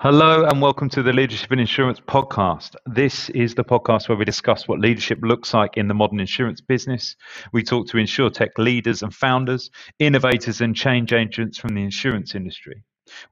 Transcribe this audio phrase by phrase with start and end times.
[0.00, 2.76] Hello and welcome to the Leadership in Insurance podcast.
[2.84, 6.60] This is the podcast where we discuss what leadership looks like in the modern insurance
[6.60, 7.16] business.
[7.54, 12.82] We talk to insurtech leaders and founders, innovators and change agents from the insurance industry.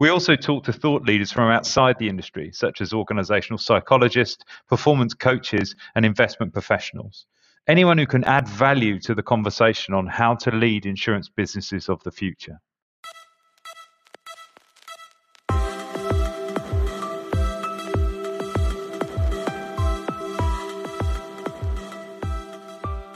[0.00, 5.12] We also talk to thought leaders from outside the industry, such as organizational psychologists, performance
[5.12, 7.26] coaches, and investment professionals.
[7.68, 12.02] Anyone who can add value to the conversation on how to lead insurance businesses of
[12.04, 12.58] the future.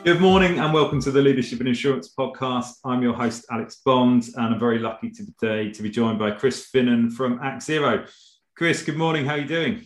[0.09, 2.77] Good morning and welcome to the Leadership and Insurance podcast.
[2.83, 6.71] I'm your host, Alex Bond, and I'm very lucky today to be joined by Chris
[6.75, 8.11] Finan from ActZero.
[8.57, 9.27] Chris, good morning.
[9.27, 9.85] How are you doing?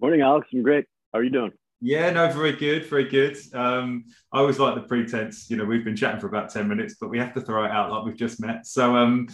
[0.00, 0.48] Morning, Alex.
[0.54, 0.86] I'm great.
[1.12, 1.52] How are you doing?
[1.82, 3.36] Yeah, no, very good, very good.
[3.52, 5.50] Um, I always like the pretense.
[5.50, 7.70] You know, we've been chatting for about ten minutes, but we have to throw it
[7.70, 8.66] out like we've just met.
[8.66, 9.28] So, um,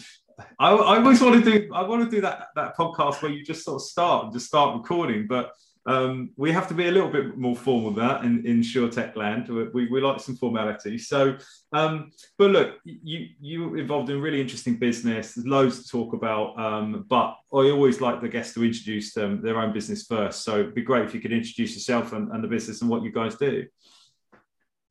[0.59, 1.73] I, I always want to do.
[1.73, 4.49] I want to do that that podcast where you just sort of start and just
[4.49, 5.53] start recording, but
[5.87, 9.15] um, we have to be a little bit more formal than that in, in SureTech
[9.15, 9.49] land.
[9.49, 10.99] We, we like some formality.
[10.99, 11.37] So,
[11.73, 15.35] um, but look, you you involved in really interesting business.
[15.35, 19.41] There's loads to talk about, um, but I always like the guests to introduce them,
[19.43, 20.43] their own business first.
[20.43, 23.03] So it'd be great if you could introduce yourself and, and the business and what
[23.03, 23.67] you guys do.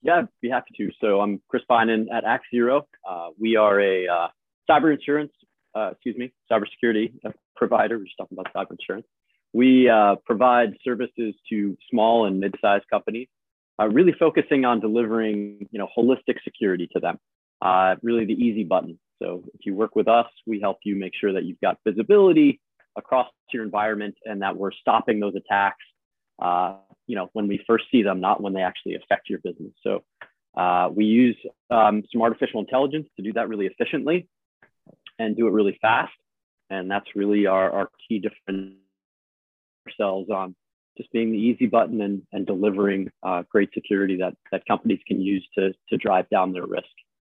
[0.02, 0.92] Yeah, I'd be happy to.
[1.02, 2.84] So I'm Chris Finan at ActZero.
[3.10, 4.28] Uh, we are a uh,
[4.70, 5.34] cyber insurance,
[5.76, 7.12] uh, excuse me, cybersecurity
[7.58, 7.98] provider.
[7.98, 9.08] We're just talking about cyber insurance.
[9.56, 13.30] We uh, provide services to small and mid-sized companies,
[13.80, 17.18] uh, really focusing on delivering, you know, holistic security to them.
[17.62, 19.00] Uh, really, the easy button.
[19.24, 22.60] So if you work with us, we help you make sure that you've got visibility
[22.98, 25.86] across your environment and that we're stopping those attacks.
[26.38, 26.76] Uh,
[27.08, 29.72] you know, when we first see them, not when they actually affect your business.
[29.84, 30.04] So
[30.58, 31.38] uh, we use
[31.72, 34.28] um, some artificial intelligence to do that really efficiently
[35.18, 36.12] and do it really fast.
[36.70, 38.76] And that's really our, our key difference
[39.88, 40.56] ourselves on
[40.98, 45.22] just being the easy button and, and delivering uh, great security that, that companies can
[45.22, 46.86] use to, to drive down their risk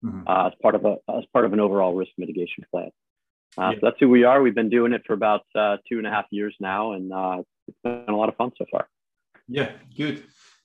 [0.04, 0.28] mm-hmm.
[0.28, 2.90] uh, as part of a as part of an overall risk mitigation plan.
[3.58, 3.72] Uh, yeah.
[3.76, 4.42] So that's who we are.
[4.42, 7.44] We've been doing it for about uh, two and a half years now, and uh,
[7.68, 8.88] it's been a lot of fun so far.
[9.48, 10.24] Yeah, good.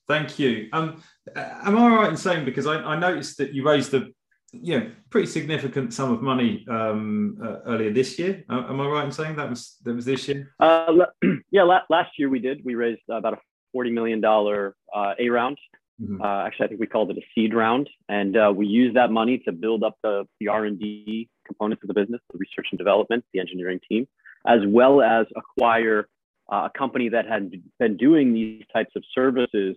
[0.09, 0.69] Thank you.
[0.73, 1.03] Um,
[1.37, 4.13] am I right in saying because I, I noticed that you raised the
[4.53, 8.45] yeah, pretty significant sum of money um, uh, earlier this year.
[8.49, 10.53] Uh, am I right in saying that was that was this year?
[10.59, 10.93] Uh,
[11.51, 12.65] yeah, la- last year we did.
[12.65, 13.39] We raised about a
[13.73, 15.59] forty million dollar uh, A round.
[16.03, 16.23] Mm-hmm.
[16.23, 19.13] Uh, actually, I think we called it a seed round, and uh, we used that
[19.13, 22.69] money to build up the the R and D components of the business, the research
[22.73, 24.09] and development, the engineering team,
[24.47, 26.09] as well as acquire
[26.51, 29.77] a company that had been doing these types of services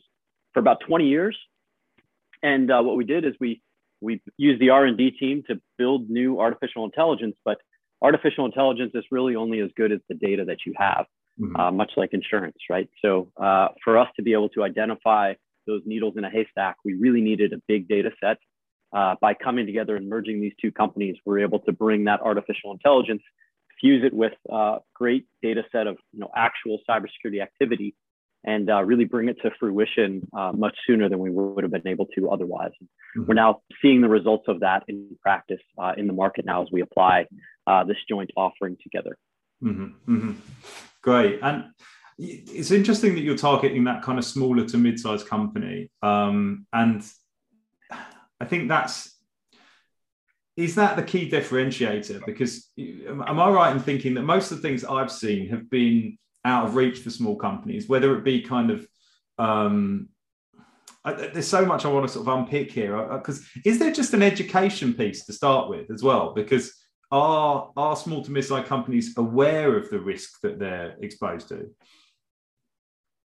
[0.53, 1.37] for about twenty years.
[2.41, 3.61] And what we did is we
[4.03, 7.57] we use the R&D team to build new artificial intelligence, but
[8.01, 11.05] artificial intelligence is really only as good as the data that you have,
[11.39, 11.55] mm-hmm.
[11.55, 12.89] uh, much like insurance, right?
[13.03, 15.33] So uh, for us to be able to identify
[15.65, 18.37] those needles in a haystack, we really needed a big data set.
[18.93, 22.71] Uh, by coming together and merging these two companies, we're able to bring that artificial
[22.71, 23.23] intelligence,
[23.81, 27.95] fuse it with a uh, great data set of you know, actual cybersecurity activity,
[28.45, 31.87] and uh, really bring it to fruition uh, much sooner than we would have been
[31.87, 32.71] able to otherwise.
[32.81, 33.25] Mm-hmm.
[33.27, 36.69] We're now seeing the results of that in practice uh, in the market now as
[36.71, 37.27] we apply
[37.67, 39.17] uh, this joint offering together.
[39.63, 40.15] Mm-hmm.
[40.15, 40.31] Mm-hmm.
[41.01, 41.39] Great.
[41.41, 41.65] And
[42.17, 45.89] it's interesting that you're targeting that kind of smaller to mid-sized company.
[46.01, 47.03] Um, and
[48.39, 49.13] I think that's
[50.55, 52.23] is that the key differentiator?
[52.25, 56.17] Because am I right in thinking that most of the things I've seen have been
[56.45, 58.87] out of reach for small companies, whether it be kind of
[59.37, 60.09] um,
[61.05, 64.13] I, there's so much I want to sort of unpick here because is there just
[64.13, 66.33] an education piece to start with as well?
[66.33, 66.73] Because
[67.11, 71.69] are are small to mid-sized companies aware of the risk that they're exposed to?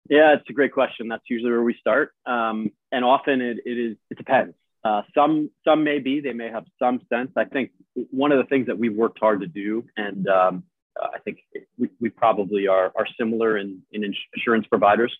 [0.09, 1.09] Yeah, it's a great question.
[1.09, 4.55] That's usually where we start, um, and often it, it is it depends.
[4.85, 7.31] Uh, some some may be they may have some sense.
[7.37, 10.65] I think one of the things that we've worked hard to do, and um,
[11.01, 11.39] uh, I think
[11.79, 14.05] we, we probably are, are similar in, in
[14.35, 15.17] insurance providers.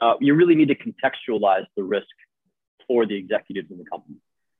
[0.00, 2.06] Uh, you really need to contextualize the risk
[2.86, 4.16] for the executives in the company.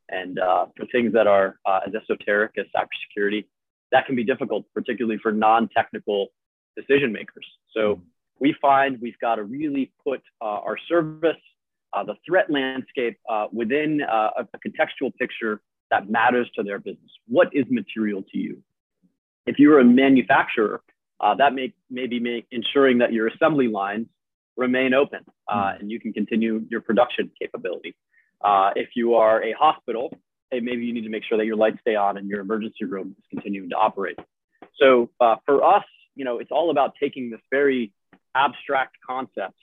[0.08, 3.46] And uh, for things that are uh, as esoteric as cybersecurity,
[3.92, 6.28] that can be difficult, particularly for non technical
[6.76, 7.46] decision makers.
[7.72, 8.02] So mm-hmm.
[8.40, 11.36] we find we've got to really put uh, our service,
[11.92, 13.18] uh, the threat landscape
[13.52, 15.60] within a, a contextual picture
[15.90, 17.10] that matters to their business.
[17.26, 18.62] What is material to you?
[19.46, 20.82] If you're a manufacturer,
[21.20, 24.06] uh, that may maybe make ensuring that your assembly lines
[24.56, 25.80] remain open uh, hmm.
[25.80, 27.94] and you can continue your production capability.
[28.42, 30.12] Uh, if you are a hospital,
[30.50, 32.84] hey, maybe you need to make sure that your lights stay on and your emergency
[32.84, 34.18] room is continuing to operate.
[34.78, 35.84] So uh, for us,
[36.14, 37.92] you know, it's all about taking this very
[38.34, 39.58] abstract concept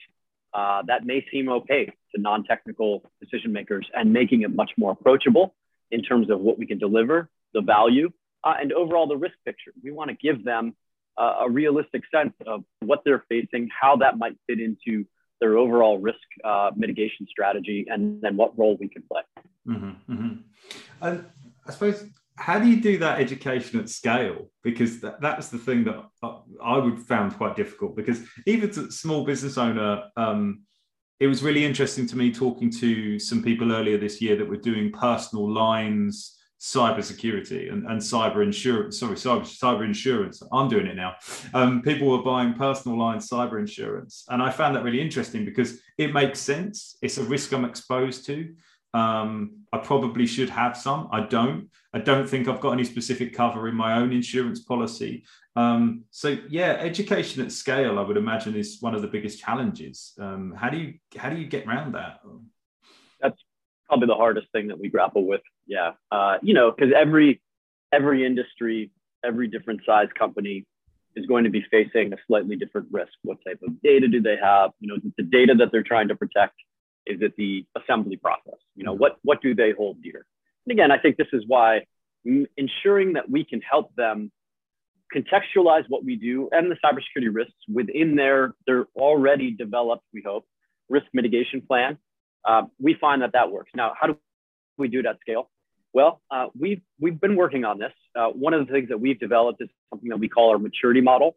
[0.54, 5.54] uh, that may seem opaque to non-technical decision makers and making it much more approachable
[5.90, 8.10] in terms of what we can deliver, the value,
[8.44, 9.72] uh, and overall the risk picture.
[9.82, 10.74] We want to give them
[11.16, 15.04] uh, a realistic sense of what they're facing, how that might fit into
[15.40, 19.22] their overall risk uh, mitigation strategy, and then what role we can play.
[19.66, 20.34] Mm-hmm, mm-hmm.
[21.00, 21.24] And
[21.66, 22.04] I suppose
[22.36, 24.50] how do you do that education at scale?
[24.62, 26.04] Because that, that's the thing that
[26.62, 27.96] I would found quite difficult.
[27.96, 30.62] Because even as a small business owner, um,
[31.20, 34.56] it was really interesting to me talking to some people earlier this year that were
[34.56, 40.86] doing personal lines cyber security and, and cyber insurance sorry cyber, cyber insurance i'm doing
[40.86, 41.14] it now
[41.54, 45.80] um, people were buying personal line cyber insurance and i found that really interesting because
[45.98, 48.54] it makes sense it's a risk i'm exposed to
[48.94, 51.08] um, I probably should have some.
[51.12, 51.68] I don't.
[51.92, 55.24] I don't think I've got any specific cover in my own insurance policy.
[55.56, 60.14] Um, so yeah, education at scale, I would imagine, is one of the biggest challenges.
[60.18, 62.20] Um, how do you how do you get around that?
[63.20, 63.40] That's
[63.86, 65.42] probably the hardest thing that we grapple with.
[65.68, 67.40] Yeah, uh, you know, because every
[67.92, 68.90] every industry,
[69.24, 70.66] every different size company
[71.14, 73.12] is going to be facing a slightly different risk.
[73.22, 74.72] What type of data do they have?
[74.80, 76.54] You know, the data that they're trying to protect
[77.08, 78.58] is it the assembly process?
[78.76, 80.26] You know, what, what do they hold dear?
[80.66, 81.86] And again, I think this is why
[82.56, 84.30] ensuring that we can help them
[85.14, 90.44] contextualize what we do and the cybersecurity risks within their, their already developed, we hope,
[90.90, 91.96] risk mitigation plan.
[92.44, 93.70] Uh, we find that that works.
[93.74, 94.18] Now, how do
[94.76, 95.50] we do it at scale?
[95.92, 97.92] Well, uh, we've, we've been working on this.
[98.14, 101.00] Uh, one of the things that we've developed is something that we call our maturity
[101.00, 101.36] model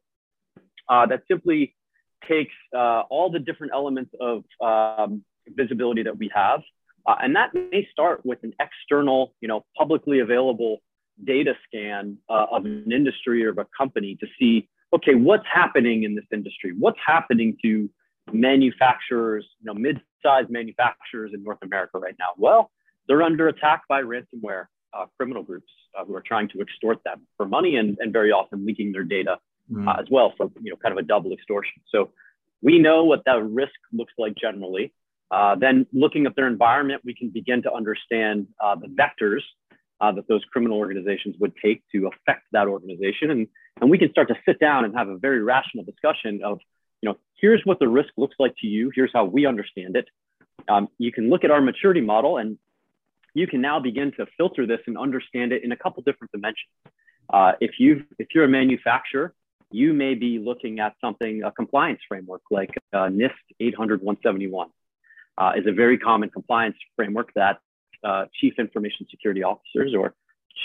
[0.89, 1.75] uh, that simply
[2.27, 6.62] takes uh, all the different elements of um, visibility that we have.
[7.06, 10.81] Uh, and that may start with an external, you know, publicly available
[11.24, 16.04] data scan uh, of an industry or of a company to see, okay, what's happening
[16.04, 16.74] in this industry?
[16.77, 17.89] What's happening to
[18.31, 22.30] manufacturers, you know, mid-sized manufacturers in North America right now?
[22.38, 22.71] Well,
[23.07, 27.21] they're under attack by ransomware uh, criminal groups uh, who are trying to extort them
[27.38, 29.39] for money and, and very often leaking their data
[29.71, 30.00] mm.
[30.00, 31.81] as well for, you know, kind of a double extortion.
[31.89, 32.12] So
[32.62, 34.94] we know what that risk looks like generally.
[35.31, 39.42] Uh, then looking at their environment, we can begin to understand uh, the vectors
[40.01, 43.31] uh, that those criminal organizations would take to affect that organization.
[43.31, 43.47] And,
[43.80, 46.59] and we can start to sit down and have a very rational discussion of,
[47.01, 48.92] you know, here's what the risk looks like to you.
[48.94, 50.07] Here's how we understand it.
[50.68, 52.57] Um, you can look at our maturity model and
[53.33, 56.72] you can now begin to filter this and understand it in a couple different dimensions.
[57.31, 59.33] Uh, if you if you're a manufacturer,
[59.72, 64.69] you may be looking at something a compliance framework like uh, NIST 800 171
[65.38, 67.60] uh, is a very common compliance framework that
[68.04, 70.13] uh, chief information security officers or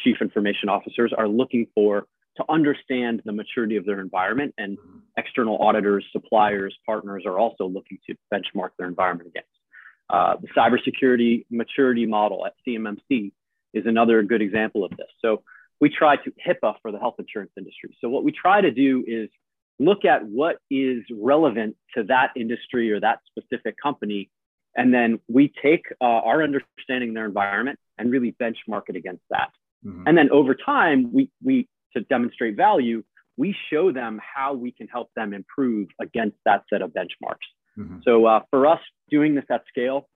[0.02, 4.76] chief information officers are looking for to understand the maturity of their environment and
[5.16, 9.48] external auditors, suppliers, partners are also looking to benchmark their environment against.
[10.08, 13.32] Uh, the cybersecurity maturity model at CMMC
[13.74, 15.08] is another good example of this.
[15.20, 15.42] So
[15.80, 17.96] we try to HIPAA for the health insurance industry.
[18.00, 19.28] So what we try to do is
[19.78, 24.30] look at what is relevant to that industry or that specific company
[24.76, 29.22] and then we take uh, our understanding of their environment and really benchmark it against
[29.30, 29.50] that.
[29.84, 30.02] Mm-hmm.
[30.06, 31.66] And then over time, we, we,
[31.96, 33.02] to demonstrate value,
[33.38, 37.48] we show them how we can help them improve against that set of benchmarks.
[37.78, 37.99] Mm-hmm.
[38.04, 38.80] So uh, for us,
[39.11, 40.09] doing this at scale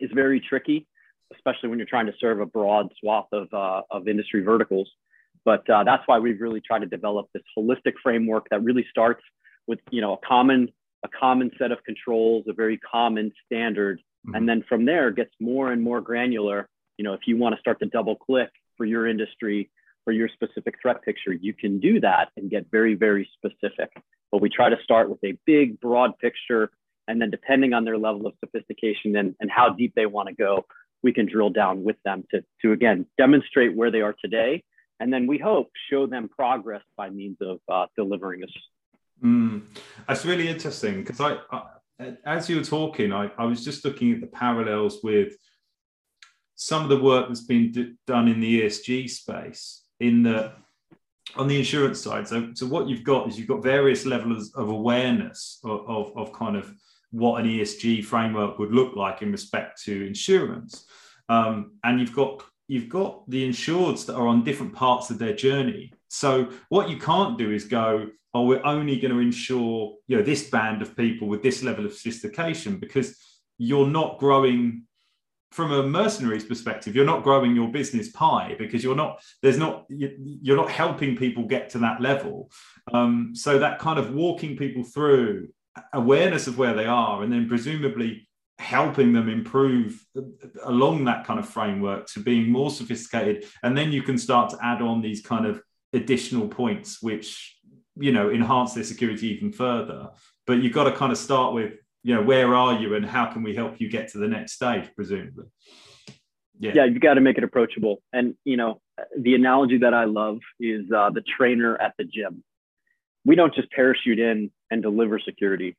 [0.00, 0.86] is very tricky,
[1.34, 4.90] especially when you're trying to serve a broad swath of, uh, of industry verticals.
[5.44, 9.22] But uh, that's why we've really tried to develop this holistic framework that really starts
[9.66, 10.68] with you know a common
[11.04, 13.98] a common set of controls, a very common standard.
[14.26, 14.34] Mm-hmm.
[14.34, 16.66] And then from there gets more and more granular.
[16.96, 19.70] You know, if you want to start to double click for your industry,
[20.04, 23.90] for your specific threat picture, you can do that and get very, very specific.
[24.34, 26.72] But we try to start with a big, broad picture.
[27.06, 30.34] And then depending on their level of sophistication and, and how deep they want to
[30.34, 30.66] go,
[31.04, 34.64] we can drill down with them to, to again demonstrate where they are today.
[34.98, 38.46] And then we hope show them progress by means of uh, delivering a
[39.24, 39.62] Mm,
[40.08, 44.12] that's really interesting because I, I, as you were talking, I, I was just looking
[44.14, 45.36] at the parallels with
[46.56, 50.54] some of the work that's been d- done in the ESG space in the
[51.36, 52.28] on the insurance side.
[52.28, 56.32] So, so what you've got is you've got various levels of awareness of, of, of
[56.32, 56.72] kind of
[57.10, 60.86] what an ESG framework would look like in respect to insurance,
[61.28, 65.34] um, and you've got you've got the insureds that are on different parts of their
[65.34, 65.92] journey.
[66.08, 70.22] So what you can't do is go, oh, we're only going to insure you know
[70.22, 73.16] this band of people with this level of sophistication because
[73.58, 74.84] you're not growing
[75.54, 79.86] from a mercenary's perspective you're not growing your business pie because you're not there's not
[79.88, 82.50] you're not helping people get to that level.
[82.92, 85.48] Um, so that kind of walking people through
[85.92, 90.04] awareness of where they are and then presumably helping them improve
[90.64, 93.44] along that kind of framework to being more sophisticated.
[93.62, 97.56] And then you can start to add on these kind of additional points which
[97.96, 100.08] you know enhance their security even further.
[100.46, 103.26] But you've got to kind of start with you know where are you and how
[103.26, 105.46] can we help you get to the next stage presumably?
[106.60, 106.72] Yeah.
[106.74, 108.02] Yeah you've got to make it approachable.
[108.12, 108.80] And you know
[109.18, 112.44] the analogy that i love is uh, the trainer at the gym.
[113.24, 115.76] We don't just parachute in and deliver security.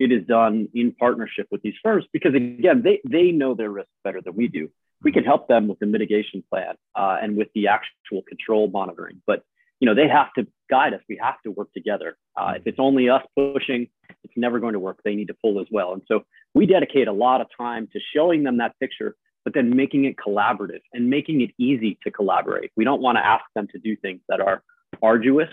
[0.00, 3.92] It is done in partnership with these firms because again they they know their risks
[4.04, 4.68] better than we do.
[5.00, 9.22] We can help them with the mitigation plan uh, and with the actual control monitoring.
[9.26, 9.44] But
[9.78, 11.00] you know they have to guide us.
[11.08, 12.16] We have to work together.
[12.36, 13.88] Uh, if it's only us pushing
[14.24, 15.00] it's never going to work.
[15.04, 15.92] They need to pull as well.
[15.92, 19.74] And so we dedicate a lot of time to showing them that picture but then
[19.74, 22.70] making it collaborative and making it easy to collaborate.
[22.76, 24.62] We don't want to ask them to do things that are
[25.02, 25.48] arduous.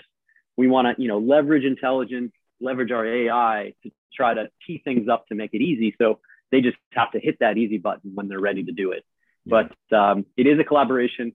[0.58, 5.08] We want to you know leverage intelligence leverage our ai to try to tee things
[5.08, 5.96] up to make it easy.
[5.98, 6.20] So
[6.52, 9.06] they just have to hit that easy button when they're ready to do it.
[9.46, 11.34] But um, it is a collaboration.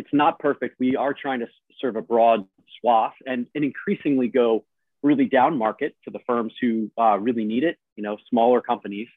[0.00, 0.76] It's not perfect.
[0.80, 1.46] We are trying to
[1.78, 2.46] serve a broad
[2.80, 4.64] swath and, and increasingly go
[5.02, 9.08] really down market to the firms who uh, really need it, you know, smaller companies.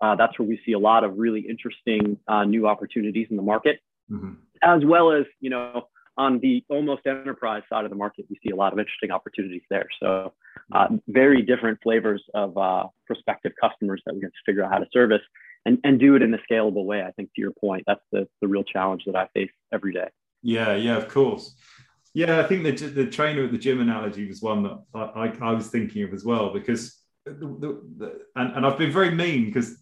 [0.00, 3.44] Uh, that's where we see a lot of really interesting uh, new opportunities in the
[3.44, 3.78] market,
[4.10, 4.32] mm-hmm.
[4.60, 5.86] as well as, you know,
[6.16, 9.62] on the almost enterprise side of the market, we see a lot of interesting opportunities
[9.70, 9.86] there.
[10.00, 10.32] So,
[10.72, 14.78] uh, very different flavors of uh, prospective customers that we have to figure out how
[14.78, 15.22] to service
[15.64, 17.02] and, and do it in a scalable way.
[17.02, 20.08] I think to your point, that's the, the real challenge that I face every day.
[20.44, 21.56] Yeah, yeah, of course.
[22.12, 25.50] Yeah, I think the, the trainer at the gym analogy was one that I, I,
[25.50, 29.10] I was thinking of as well because the, the, the, and, and I've been very
[29.10, 29.78] mean because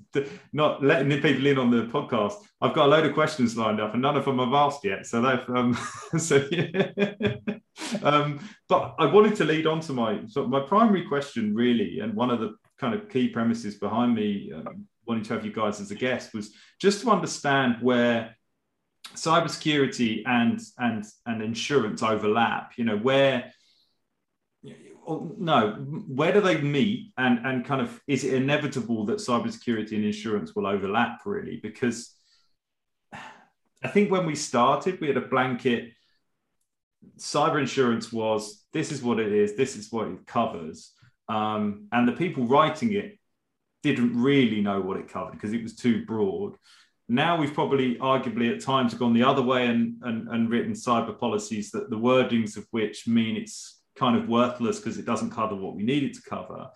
[0.52, 2.34] not letting the people in on the podcast.
[2.60, 5.04] I've got a load of questions lined up, and none of them I've asked yet.
[5.04, 5.74] So they've um,
[6.18, 7.34] so yeah.
[8.04, 8.38] um,
[8.68, 12.30] but I wanted to lead on to my so my primary question really, and one
[12.30, 15.90] of the kind of key premises behind me um, wanting to have you guys as
[15.90, 18.36] a guest was just to understand where
[19.14, 22.72] cybersecurity and and and insurance overlap.
[22.76, 23.52] You know where
[25.08, 25.72] no,
[26.06, 30.54] where do they meet, and and kind of is it inevitable that cybersecurity and insurance
[30.54, 31.58] will overlap really?
[31.62, 32.14] Because
[33.12, 35.92] I think when we started, we had a blanket.
[37.18, 40.92] Cyber insurance was this is what it is, this is what it covers,
[41.28, 43.18] um, and the people writing it
[43.82, 46.54] didn't really know what it covered because it was too broad.
[47.12, 51.18] Now we've probably arguably at times gone the other way and, and, and written cyber
[51.18, 55.54] policies that the wordings of which mean it's kind of worthless because it doesn't cover
[55.54, 56.70] what we need it to cover.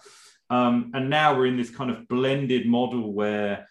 [0.51, 3.67] Um, and now we're in this kind of blended model where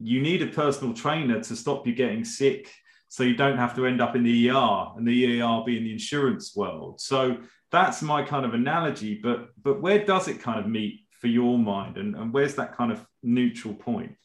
[0.00, 2.68] you need a personal trainer to stop you getting sick
[3.08, 5.92] so you don't have to end up in the ER and the ER being the
[5.92, 7.00] insurance world.
[7.00, 7.36] So
[7.70, 9.20] that's my kind of analogy.
[9.22, 12.76] But but where does it kind of meet for your mind and, and where's that
[12.76, 14.16] kind of neutral point?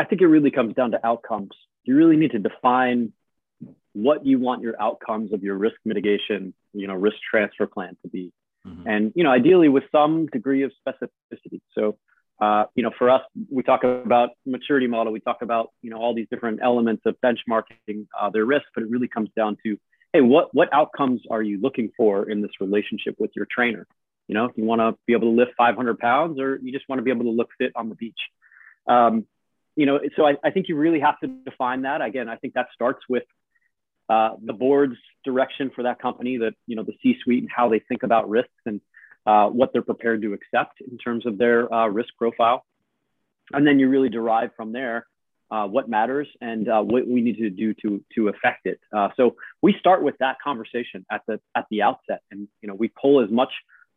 [0.00, 1.50] I think it really comes down to outcomes.
[1.84, 3.12] You really need to define
[3.92, 8.08] what you want your outcomes of your risk mitigation, you know, risk transfer plan to
[8.08, 8.32] be.
[8.66, 8.88] Mm-hmm.
[8.88, 11.60] And, you know, ideally with some degree of specificity.
[11.74, 11.98] So,
[12.40, 15.12] uh, you know, for us, we talk about maturity model.
[15.12, 18.84] We talk about, you know, all these different elements of benchmarking uh, their risk, but
[18.84, 19.76] it really comes down to,
[20.14, 23.86] hey, what, what outcomes are you looking for in this relationship with your trainer?
[24.28, 27.00] You know, you want to be able to lift 500 pounds or you just want
[27.00, 28.20] to be able to look fit on the beach.
[28.86, 29.26] Um,
[29.80, 32.02] you know, so I, I think you really have to define that.
[32.02, 33.22] Again, I think that starts with
[34.10, 37.78] uh, the board's direction for that company, that you know the C-suite and how they
[37.78, 38.82] think about risks and
[39.24, 42.62] uh, what they're prepared to accept in terms of their uh, risk profile,
[43.54, 45.06] and then you really derive from there
[45.50, 48.80] uh, what matters and uh, what we need to do to to affect it.
[48.94, 52.74] Uh, so we start with that conversation at the at the outset, and you know
[52.74, 53.52] we pull as much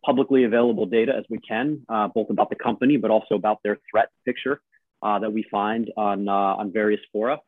[0.05, 1.85] publicly available data as we can,
[2.15, 4.61] both about the company but also about their threat picture
[5.03, 7.39] that we find on on various fora,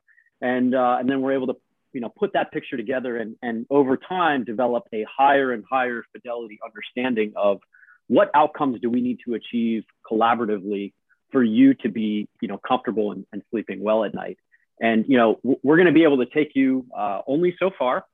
[0.42, 1.56] and and then we're able to
[1.96, 6.04] you know put that picture together and and over time develop a higher and higher
[6.12, 7.62] fidelity understanding of
[8.08, 10.94] what outcomes do we need to achieve collaboratively
[11.32, 14.38] for you to be you know comfortable and, and sleeping well at night.
[14.80, 18.06] And you know we're going to be able to take you uh, only so far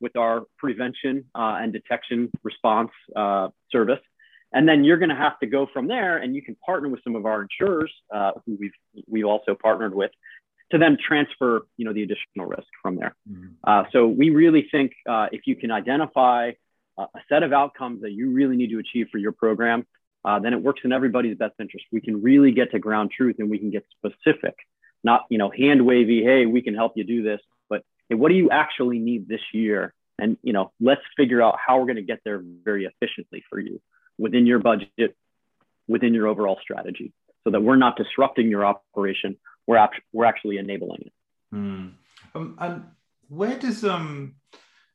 [0.00, 4.00] with our prevention uh, and detection response uh, service
[4.52, 7.02] and then you're going to have to go from there and you can partner with
[7.04, 8.72] some of our insurers uh, who we've
[9.06, 10.10] we've also partnered with
[10.70, 13.48] to then transfer you know the additional risk from there mm-hmm.
[13.64, 16.52] uh, so we really think uh, if you can identify
[16.98, 19.86] a set of outcomes that you really need to achieve for your program
[20.24, 23.36] uh, then it works in everybody's best interest we can really get to ground truth
[23.38, 24.54] and we can get specific
[25.04, 26.22] not you know hand wavy.
[26.22, 29.40] Hey, we can help you do this, but hey, what do you actually need this
[29.52, 29.94] year?
[30.18, 33.58] And you know, let's figure out how we're going to get there very efficiently for
[33.58, 33.80] you
[34.18, 35.16] within your budget,
[35.88, 37.12] within your overall strategy,
[37.44, 39.36] so that we're not disrupting your operation.
[39.66, 41.12] We're ap- we're actually enabling it.
[41.50, 41.88] Hmm.
[42.34, 42.84] Um, and
[43.28, 44.34] where does um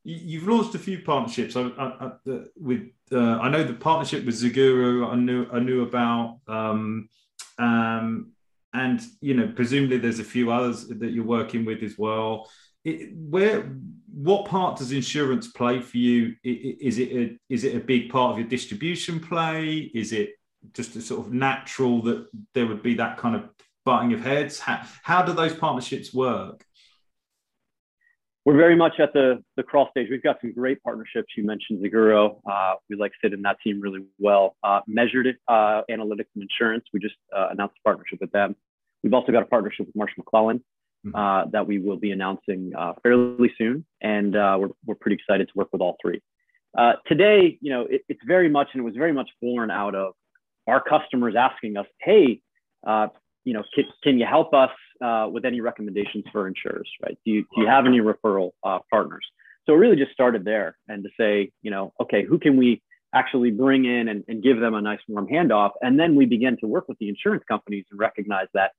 [0.04, 4.36] you've launched a few partnerships I, I, I, with uh, I know the partnership with
[4.36, 7.10] Zeguro I knew I knew about um,
[7.58, 8.32] um,
[8.74, 12.50] and you know presumably there's a few others that you're working with as well
[12.88, 13.70] it, where
[14.14, 18.32] what part does insurance play for you is it a, is it a big part
[18.32, 20.32] of your distribution play is it
[20.74, 23.50] just a sort of natural that there would be that kind of
[23.86, 26.66] butting of heads how, how do those partnerships work
[28.46, 30.08] we're very much at the the crawl stage.
[30.10, 31.34] We've got some great partnerships.
[31.36, 32.40] You mentioned Zeguro.
[32.50, 34.56] Uh, we like fit in that team really well.
[34.64, 36.86] Uh, measured uh, analytics and insurance.
[36.94, 38.56] We just uh, announced a partnership with them.
[39.04, 40.22] We've also got a partnership with Marsh mm-hmm.
[41.14, 45.54] Uh, that we will be announcing uh, fairly soon, and we're we're pretty excited to
[45.56, 46.22] work with all three.
[47.08, 50.14] today, you know, it, it's very much and it was very much born out of
[50.68, 52.42] our customers asking us, "Hey,
[53.48, 57.18] you know, can, can you help us uh, with any recommendations for insurers, right?
[57.26, 59.26] Do you, do you have any referral uh, partners?
[59.66, 62.82] So it really just started there and to say, you know, okay, who can we
[63.16, 65.72] actually bring in and, and give them a nice warm handoff?
[65.82, 68.72] And then we begin to work with the insurance companies and recognize that,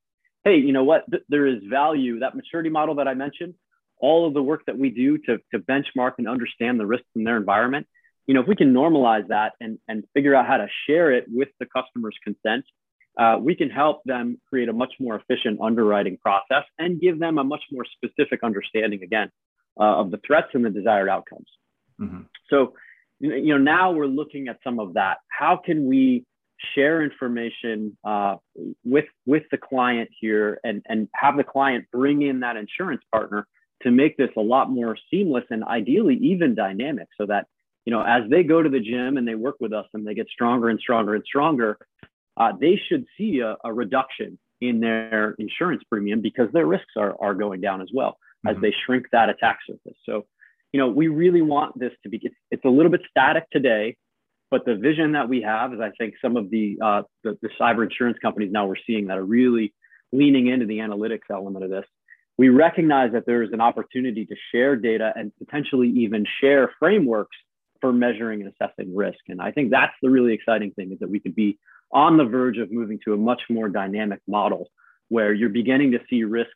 [0.45, 3.55] hey, you know what, Th- there is value, that maturity model that I mentioned,
[3.99, 7.25] all of the work that we do to, to benchmark and understand the risks in
[7.25, 7.87] their environment,
[8.27, 11.25] you know, if we can normalize that and, and figure out how to share it
[11.29, 12.65] with the customer's consent
[13.19, 17.39] uh, we can help them create a much more efficient underwriting process and give them
[17.39, 19.29] a much more specific understanding again
[19.79, 21.49] uh, of the threats and the desired outcomes.
[22.01, 22.23] Mm-hmm.
[22.49, 22.75] So,
[23.19, 25.19] you know, now we're looking at some of that.
[25.29, 26.25] How can we
[26.75, 28.37] share information uh,
[28.85, 33.47] with with the client here and and have the client bring in that insurance partner
[33.83, 37.47] to make this a lot more seamless and ideally even dynamic so that
[37.85, 40.15] you know as they go to the gym and they work with us and they
[40.15, 41.79] get stronger and stronger and stronger
[42.39, 47.17] uh, they should see a, a, reduction in their insurance premium because their risks are,
[47.21, 48.57] are going down as well mm-hmm.
[48.57, 49.99] as they shrink that attack surface.
[50.07, 50.27] So,
[50.73, 53.97] you know, we really want this to be, it's, it's, a little bit static today,
[54.51, 57.51] but the vision that we have is I think some of the, uh, the, the
[57.61, 59.75] cyber insurance companies now we're seeing that are really
[60.13, 61.85] leaning into the analytics element of this.
[62.39, 67.37] We recognize that there is an opportunity to share data and potentially even share frameworks
[67.81, 69.19] for measuring and assessing risk.
[69.29, 71.59] And I think that's the really exciting thing is that we could be
[71.93, 74.69] on the verge of moving to a much more dynamic model
[75.09, 76.53] where you're beginning to see risks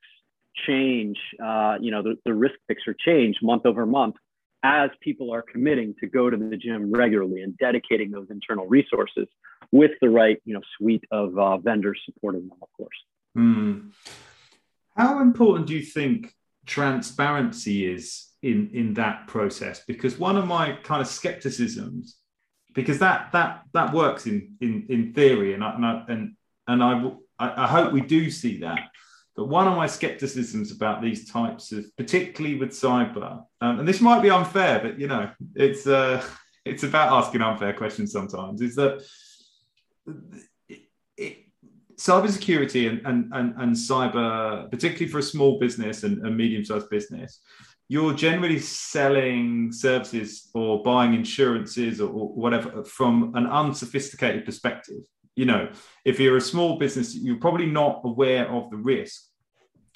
[0.66, 4.16] change, uh, you know, the, the risk picture change month over month
[4.62, 9.26] as people are committing to go to the gym regularly and dedicating those internal resources
[9.72, 12.96] with the right, you know, suite of uh, vendors supporting them, of course.
[13.36, 13.90] Mm.
[14.96, 16.34] How important do you think
[16.66, 19.82] transparency is in in that process?
[19.86, 22.16] Because one of my kind of skepticisms
[22.74, 26.82] because that that that works in in in theory, and I, and I, and, and
[26.82, 28.78] I, I hope we do see that.
[29.34, 34.00] But one of my skepticisms about these types of, particularly with cyber, um, and this
[34.00, 36.24] might be unfair, but you know, it's uh,
[36.64, 38.60] it's about asking unfair questions sometimes.
[38.60, 39.02] Is that
[40.68, 40.80] it,
[41.16, 41.38] it,
[41.96, 47.40] cybersecurity and, and and and cyber, particularly for a small business and, and medium-sized business,
[47.88, 55.02] you're generally selling services or buying insurances or, or, whatever from an unsophisticated perspective.
[55.36, 55.70] You know,
[56.04, 59.22] if you're a small business, you're probably not aware of the risk.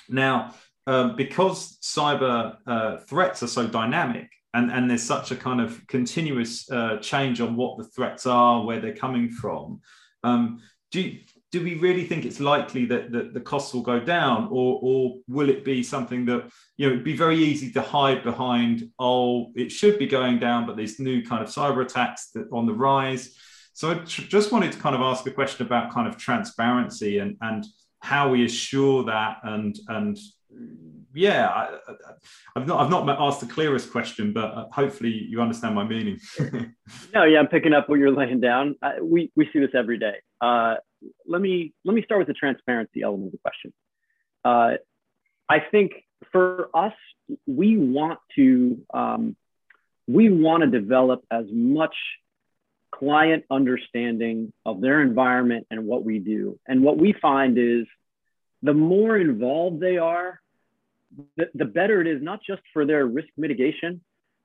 [0.08, 0.54] Now,
[0.86, 5.86] um, because cyber uh, threats are so dynamic and, and there's such a kind of
[5.88, 9.80] continuous uh, change on what the threats are, where they're coming from,
[10.22, 11.12] um, do
[11.52, 15.16] do we really think it's likely that, that the costs will go down or, or
[15.28, 19.52] will it be something that you know it'd be very easy to hide behind oh
[19.54, 22.74] it should be going down but there's new kind of cyber attacks that on the
[22.74, 23.36] rise
[23.76, 27.18] so i tr- just wanted to kind of ask a question about kind of transparency
[27.18, 27.64] and and
[28.00, 30.18] how we assure that and and
[31.14, 31.78] yeah I,
[32.58, 36.18] have not i've not asked the clearest question but uh, hopefully you understand my meaning.
[37.12, 38.76] No yeah i'm picking up what you're laying down.
[38.80, 40.16] Uh, we we see this every day.
[40.40, 40.76] Uh,
[41.26, 43.72] let me let me start with the transparency element of the question.
[44.44, 44.74] Uh,
[45.48, 45.92] I think
[46.30, 46.92] for us,
[47.46, 49.36] we want to um,
[50.06, 51.96] we want to develop as much
[52.98, 56.58] client understanding of their environment and what we do.
[56.66, 57.86] And what we find is
[58.62, 60.40] the more involved they are,
[61.36, 64.00] the, the better it is, not just for their risk mitigation,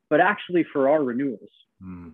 [0.09, 1.49] but actually for our renewals.
[1.83, 2.13] Mm.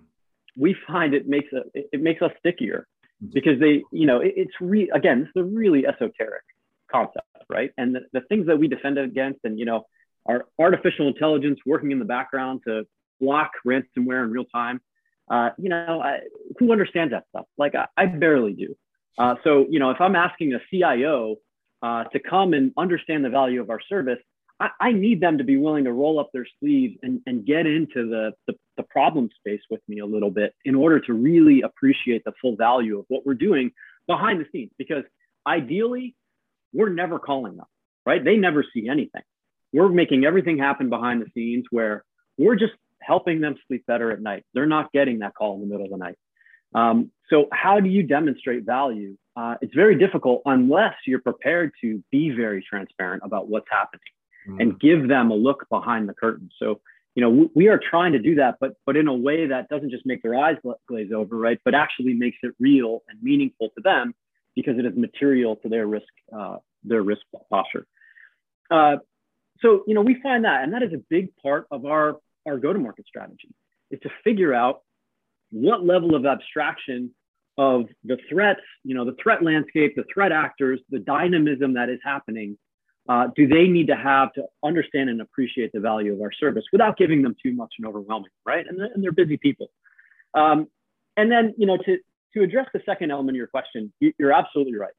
[0.55, 2.87] We find it makes a, it makes us stickier
[3.33, 6.43] because they, you know, it, it's re- again, this is a really esoteric.
[6.87, 7.71] concept, right?
[7.77, 9.85] And the, the things that we defend against, and you know,
[10.25, 12.85] our artificial intelligence working in the background to
[13.19, 14.81] block ransomware in real time.
[15.29, 16.19] Uh, you know, I,
[16.57, 17.45] who understands that stuff?
[17.57, 18.75] Like I, I barely do.
[19.17, 21.37] Uh, so, you know, if I'm asking a CIO
[21.81, 24.19] uh, to come and understand the value of our service,
[24.59, 27.65] I, I, need them to be willing to roll up their sleeves and, and get
[27.65, 31.61] into the, the, the problem space with me a little bit in order to really
[31.61, 33.71] appreciate the full value of what we're doing
[34.07, 34.71] behind the scenes.
[34.77, 35.03] Because
[35.45, 36.15] ideally,
[36.73, 37.67] we're never calling them,
[38.05, 38.23] right?
[38.23, 39.23] They never see anything.
[39.73, 42.03] We're making everything happen behind the scenes where
[42.37, 42.73] we're just
[43.07, 44.43] helping them sleep better at night.
[44.53, 46.17] They're not getting that call in the middle of the night.
[46.75, 49.17] Um, so, how do you demonstrate value?
[49.35, 54.01] Uh, it's very difficult unless you're prepared to be very transparent about what's happening
[54.47, 54.61] mm.
[54.61, 56.49] and give them a look behind the curtain.
[56.59, 56.81] So,
[57.15, 59.69] you know, we, we, are trying to do that, but but in a way that
[59.69, 61.59] doesn't just make their eyes glaze over, right?
[61.63, 64.13] But actually makes it real and meaningful to them
[64.55, 67.85] because it is material to their risk uh, their risk posture.
[68.69, 68.97] Uh,
[69.61, 72.17] so, you know, we find that, and that is a big part of our
[72.47, 73.49] our go-to-market strategy
[73.91, 74.81] is to figure out
[75.51, 77.11] what level of abstraction
[77.57, 81.99] of the threats, you know, the threat landscape, the threat actors, the dynamism that is
[82.03, 82.57] happening,
[83.09, 86.65] uh, do they need to have to understand and appreciate the value of our service
[86.71, 88.65] without giving them too much and overwhelming, right?
[88.67, 89.69] And, and they're busy people.
[90.33, 90.67] Um,
[91.15, 91.97] and then, you know, to,
[92.33, 94.93] to address the second element of your question, you're absolutely right.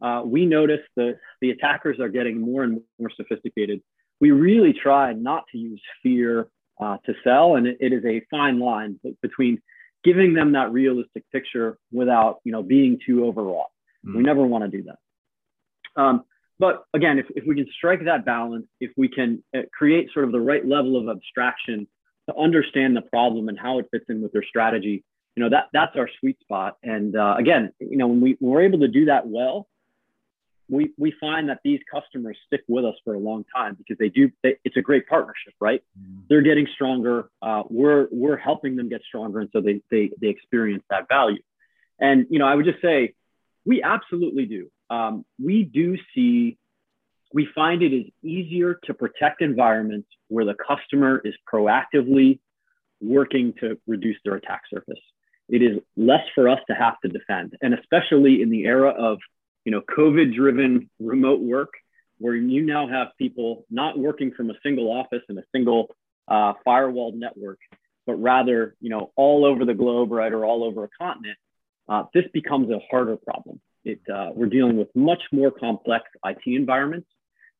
[0.00, 3.82] Uh, we notice the, the attackers are getting more and more sophisticated.
[4.20, 6.48] We really try not to use fear
[6.80, 7.56] uh, to sell.
[7.56, 9.60] And it, it is a fine line between
[10.02, 13.70] giving them that realistic picture without, you know, being too overwrought.
[14.06, 14.16] Mm-hmm.
[14.18, 16.00] We never want to do that.
[16.00, 16.24] Um,
[16.58, 20.24] but again, if, if we can strike that balance, if we can uh, create sort
[20.24, 21.86] of the right level of abstraction
[22.28, 25.04] to understand the problem and how it fits in with their strategy,
[25.36, 26.76] you know, that that's our sweet spot.
[26.82, 29.68] And uh, again, you know, when we when we're able to do that well,
[30.70, 34.08] we, we find that these customers stick with us for a long time because they
[34.08, 35.82] do they, it's a great partnership right?
[35.98, 36.22] Mm.
[36.28, 40.28] they're getting stronger uh, we're we're helping them get stronger and so they, they they
[40.28, 41.42] experience that value.
[41.98, 43.14] And you know i would just say
[43.64, 44.70] we absolutely do.
[44.88, 46.58] Um, we do see
[47.32, 52.40] we find it is easier to protect environments where the customer is proactively
[53.00, 54.98] working to reduce their attack surface.
[55.48, 59.18] It is less for us to have to defend and especially in the era of
[59.64, 61.74] you know, COVID driven remote work
[62.18, 65.88] where you now have people not working from a single office and a single
[66.28, 67.58] uh, firewall network,
[68.06, 71.38] but rather, you know, all over the globe, right, or all over a continent,
[71.88, 73.60] uh, this becomes a harder problem.
[73.84, 77.08] It, uh, we're dealing with much more complex IT environments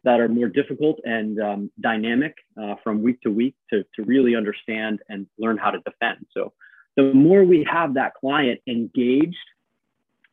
[0.05, 4.37] that are more difficult and um, dynamic uh, from week to week to, to really
[4.37, 6.27] understand and learn how to defend.
[6.33, 6.53] So
[6.97, 9.37] the more we have that client engaged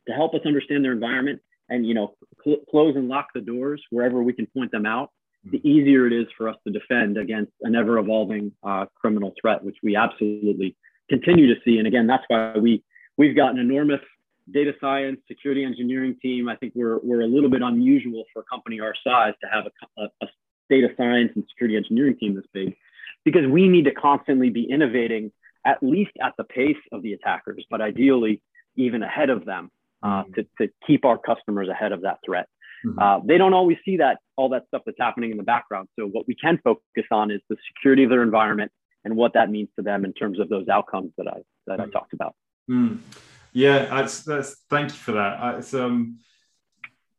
[0.08, 3.82] to help us understand their environment and you know cl- close and lock the doors
[3.90, 5.12] wherever we can point them out
[5.44, 5.68] the mm-hmm.
[5.68, 9.78] easier it is for us to defend against an ever evolving uh, criminal threat which
[9.84, 10.76] we absolutely
[11.10, 11.78] continue to see.
[11.78, 12.84] And again that's why we
[13.18, 14.02] we've got an enormous
[14.52, 16.48] data science security engineering team.
[16.48, 19.66] I think we're, we're a little bit unusual for a company our size to have
[19.66, 20.28] a, a, a
[20.70, 22.76] data science and security engineering team this big
[23.26, 25.32] because we need to constantly be innovating
[25.66, 28.42] at least at the pace of the attackers but ideally
[28.76, 29.72] even ahead of them
[30.04, 30.34] uh, mm-hmm.
[30.34, 32.48] to, to keep our customers ahead of that threat.
[32.86, 33.00] Mm-hmm.
[33.00, 35.88] Uh, they don't always see that all that stuff that's happening in the background.
[35.98, 38.72] So what we can focus on is the security of their environment
[39.04, 41.90] and what that means to them in terms of those outcomes that I that mm-hmm.
[41.90, 42.36] I talked about.
[42.70, 43.00] Mm.
[43.54, 45.56] Yeah, that's, that's thank you for that.
[45.56, 46.20] It's um,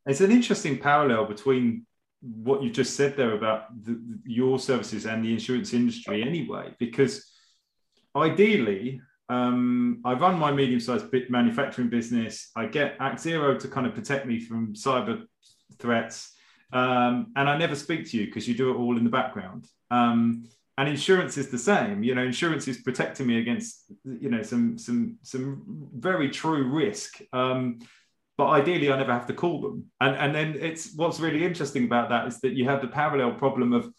[0.07, 1.87] it's an interesting parallel between
[2.21, 7.31] what you just said there about the, your services and the insurance industry, anyway, because
[8.17, 12.51] ideally um, I run my medium-sized manufacturing business.
[12.57, 15.25] I get ActZero to kind of protect me from cyber
[15.79, 16.35] threats,
[16.73, 19.67] um, and I never speak to you because you do it all in the background.
[19.91, 22.03] Um, and insurance is the same.
[22.03, 27.21] You know, insurance is protecting me against you know some some some very true risk.
[27.33, 27.81] Um,
[28.39, 29.87] but ideally, I never have to call them.
[30.01, 33.33] And and then it's what's really interesting about that is that you have the parallel
[33.33, 33.93] problem of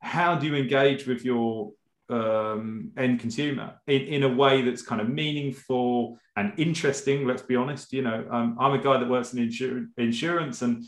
[0.00, 1.72] how do you engage with your
[2.10, 7.26] um, end consumer in, in a way that's kind of meaningful and interesting.
[7.26, 7.92] Let's be honest.
[7.92, 10.84] You know, um, I'm a guy that works in insur- insurance, and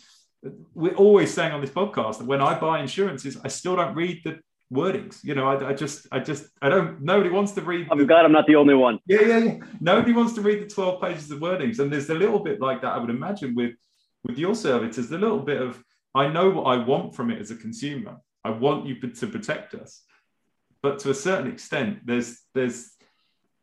[0.74, 4.22] we're always saying on this podcast that when I buy insurances, I still don't read
[4.24, 4.40] the
[4.72, 5.22] wordings.
[5.22, 7.02] You know, I, I, just, I just, I don't.
[7.02, 7.88] Nobody wants to read.
[7.90, 8.98] I'm the, glad I'm not the only one.
[9.06, 9.58] Yeah, yeah, yeah.
[9.80, 12.82] Nobody wants to read the 12 pages of wordings, and there's a little bit like
[12.82, 12.92] that.
[12.92, 13.74] I would imagine with
[14.24, 15.82] with your service, there's a little bit of
[16.14, 18.16] I know what I want from it as a consumer.
[18.44, 20.02] I want you to protect us
[20.82, 22.92] but to a certain extent, there's there's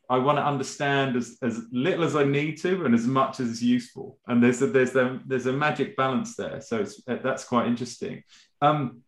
[0.10, 3.50] I want to understand as, as little as I need to and as much as
[3.50, 4.18] is useful.
[4.28, 6.62] And there's a, there's a, there's a magic balance there.
[6.62, 8.24] So it's that's quite interesting.
[8.60, 9.02] Um,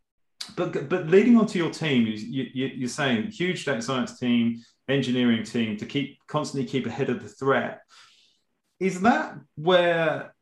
[0.56, 4.62] but but leading on to your team, you, you, you're saying huge data science team,
[4.90, 7.82] engineering team to keep constantly keep ahead of the threat.
[8.80, 10.36] Is that where?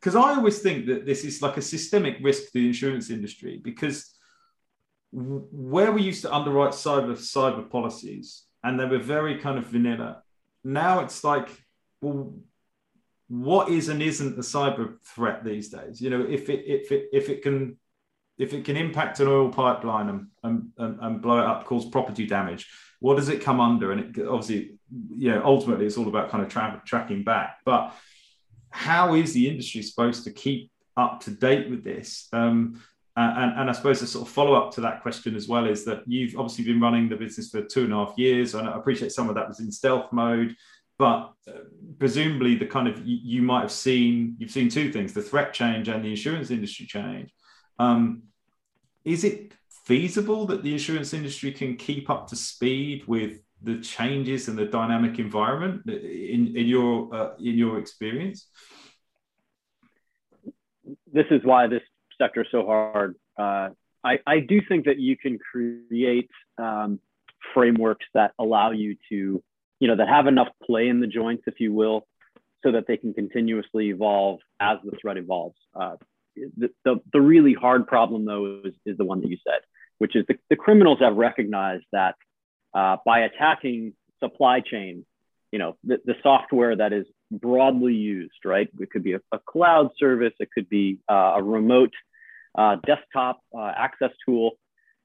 [0.00, 3.60] Because I always think that this is like a systemic risk to the insurance industry
[3.62, 4.15] because
[5.12, 10.22] where we used to underwrite cyber cyber policies and they were very kind of vanilla.
[10.64, 11.48] Now it's like,
[12.00, 12.34] well,
[13.28, 16.00] what is and isn't a cyber threat these days?
[16.00, 17.76] You know, if it if it if it can
[18.38, 21.88] if it can impact an oil pipeline and, and, and, and blow it up, cause
[21.88, 22.68] property damage,
[23.00, 23.92] what does it come under?
[23.92, 24.78] And it obviously,
[25.16, 27.58] you know, ultimately it's all about kind of tra- tracking back.
[27.64, 27.94] But
[28.70, 32.28] how is the industry supposed to keep up to date with this?
[32.32, 32.82] Um,
[33.16, 35.86] and, and, I suppose the sort of follow up to that question as well is
[35.86, 38.54] that you've obviously been running the business for two and a half years.
[38.54, 40.54] And I appreciate some of that was in stealth mode,
[40.98, 41.60] but uh,
[41.98, 45.54] presumably the kind of you, you, might have seen you've seen two things: the threat
[45.54, 47.30] change and the insurance industry change.
[47.78, 48.24] Um,
[49.04, 49.52] is it
[49.84, 54.66] feasible that the insurance industry can keep up to speed with the changes and the
[54.66, 58.48] dynamic environment in, in your uh, in your experience?
[61.10, 61.82] This is why this
[62.18, 63.16] sector so hard.
[63.38, 63.70] Uh,
[64.04, 67.00] I, I do think that you can create um,
[67.54, 69.42] frameworks that allow you to,
[69.80, 72.06] you know, that have enough play in the joints, if you will,
[72.62, 75.56] so that they can continuously evolve as the threat evolves.
[75.74, 75.96] Uh,
[76.34, 79.60] the, the, the, really hard problem, though, is, is the one that you said,
[79.98, 82.14] which is the, the criminals have recognized that
[82.74, 85.04] uh, by attacking supply chain,
[85.50, 88.68] you know, the, the software that is broadly used, right?
[88.78, 91.92] It could be a, a cloud service, it could be uh, a remote
[92.56, 94.52] uh, desktop uh, access tool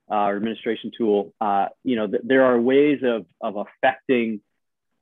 [0.09, 1.33] uh, or administration tool.
[1.39, 4.41] Uh, you know, th- there are ways of, of affecting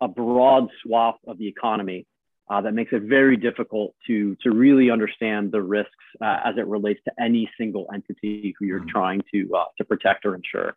[0.01, 2.05] a broad swath of the economy
[2.49, 6.99] uh, that makes it very difficult to, to really understand the risks as it relates
[7.05, 8.89] to any single entity who you're mm-hmm.
[8.89, 10.75] trying to, to protect or insure.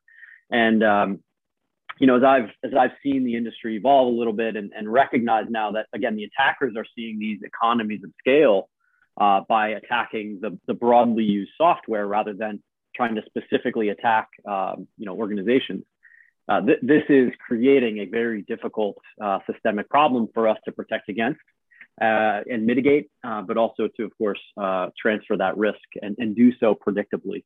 [0.50, 1.20] And um,
[1.98, 4.92] you know, as I've as I've seen the industry evolve a little bit and, and
[4.92, 8.68] recognize now that again the attackers are seeing these economies of scale
[9.20, 12.62] uh, by attacking the, the broadly used software rather than
[12.94, 15.84] trying to specifically attack um, you know organizations.
[16.48, 21.08] Uh, th- this is creating a very difficult uh, systemic problem for us to protect
[21.08, 21.40] against
[22.00, 26.34] uh, and mitigate, uh, but also to, of course, uh, transfer that risk and, and
[26.34, 27.44] do so predictably.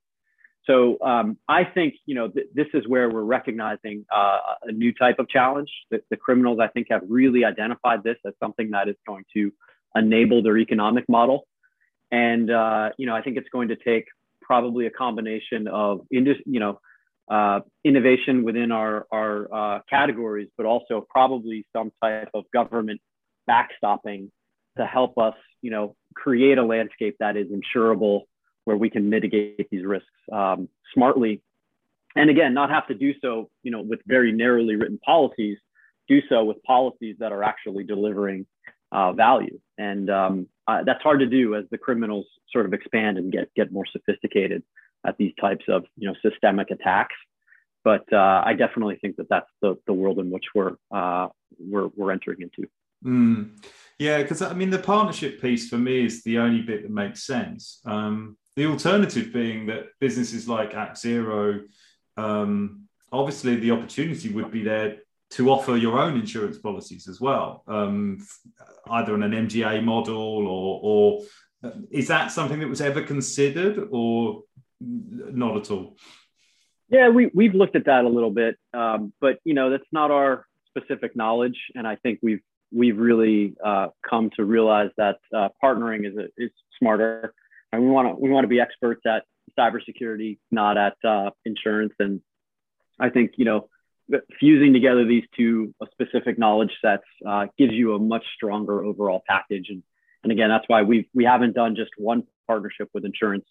[0.67, 4.93] So um, I think you know th- this is where we're recognizing uh, a new
[4.93, 5.71] type of challenge.
[5.91, 9.53] The, the, criminals, I think, have really identified this as something that is going to
[9.95, 11.47] enable their economic model,
[12.11, 14.07] and uh, you know I think it's going to take
[14.41, 16.81] probably a combination of you know
[17.31, 23.01] uh, innovation within our our uh, categories, but also probably some type of government
[23.49, 24.31] backstopping
[24.77, 28.23] to help us you know create a landscape that is insurable
[28.65, 31.41] where we can mitigate these risks um, smartly.
[32.17, 35.59] And again, not have to do so, you know, with very narrowly written policies,
[36.09, 38.47] do so with policies that are actually delivering
[38.93, 39.59] uh, value.
[39.79, 43.53] And um, uh, that's hard to do as the criminals sort of expand and get,
[43.55, 44.63] get more sophisticated
[45.07, 47.15] at these types of, you know, systemic attacks.
[47.85, 51.89] But uh, I definitely think that that's the, the world in which we're, uh, we're,
[51.95, 52.69] we're entering into.
[53.05, 53.51] Mm.
[53.99, 57.25] Yeah, because I mean, the partnership piece for me is the only bit that makes
[57.25, 57.81] sense.
[57.85, 61.65] Um, the alternative being that businesses like ActZero,
[62.17, 64.99] um, obviously the opportunity would be there
[65.31, 68.19] to offer your own insurance policies as well, um,
[68.91, 71.23] either on an MGA model or, or
[71.65, 74.43] uh, is that something that was ever considered or
[74.81, 75.97] not at all?
[76.89, 80.13] Yeah, we, we've looked at that a little bit, um, but you know that's not
[80.13, 85.49] our specific knowledge, and I think we've we've really uh, come to realize that uh,
[85.63, 87.35] partnering is a, is smarter
[87.73, 89.25] and we want to we want to be experts at
[89.59, 91.95] cybersecurity, not at uh, insurance.
[91.99, 92.21] And
[92.99, 93.69] I think you know
[94.39, 99.23] fusing together these two uh, specific knowledge sets uh, gives you a much stronger overall
[99.29, 99.67] package.
[99.69, 99.83] And
[100.23, 103.47] and again, that's why we we haven't done just one partnership with insurance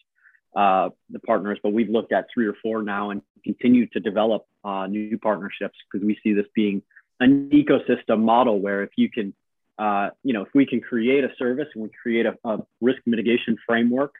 [0.55, 4.45] uh, the partners, but we've looked at three or four now and continue to develop
[4.63, 6.81] uh, new partnerships because we see this being
[7.19, 9.33] an ecosystem model where if you can
[9.77, 13.01] uh, you know, if we can create a service and we create a, a risk
[13.05, 14.15] mitigation framework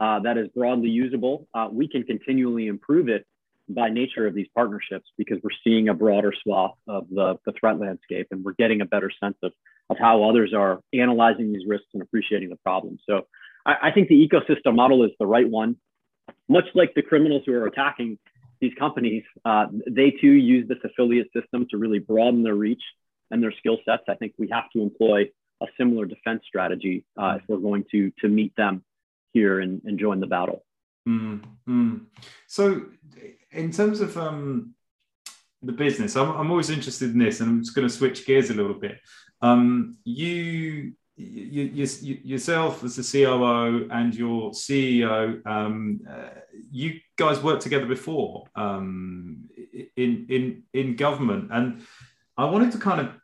[0.00, 3.24] uh, that is broadly usable, we can continually improve it
[3.68, 7.78] by nature of these partnerships because we're seeing a broader swath of the, the threat
[7.78, 9.52] landscape and we're getting a better sense of,
[9.90, 12.98] of how others are analyzing these risks and appreciating the problem.
[13.08, 13.26] So
[13.64, 15.76] I, I think the ecosystem model is the right one.
[16.48, 18.18] Much like the criminals who are attacking
[18.60, 22.82] these companies, uh, they too use this affiliate system to really broaden their reach
[23.30, 25.24] and their skill sets, I think we have to employ
[25.62, 28.84] a similar defense strategy uh, if we're going to to meet them
[29.32, 30.64] here and, and join the battle.
[31.06, 31.96] Mm-hmm.
[32.46, 32.86] So,
[33.52, 34.74] in terms of um,
[35.62, 38.50] the business, I'm, I'm always interested in this, and I'm just going to switch gears
[38.50, 38.98] a little bit.
[39.40, 46.40] Um, you, you, you, yourself as the COO and your CEO, um, uh,
[46.70, 49.48] you guys worked together before um,
[49.96, 51.82] in in in government, and
[52.36, 53.14] I wanted to kind of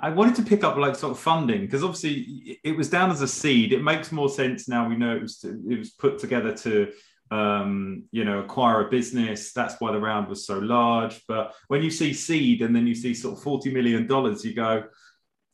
[0.00, 3.22] I wanted to pick up like sort of funding because obviously it was down as
[3.22, 3.72] a seed.
[3.72, 4.88] It makes more sense now.
[4.88, 6.92] We know it was to, it was put together to
[7.30, 9.52] um, you know acquire a business.
[9.52, 11.22] That's why the round was so large.
[11.26, 14.54] But when you see seed and then you see sort of forty million dollars, you
[14.54, 14.84] go,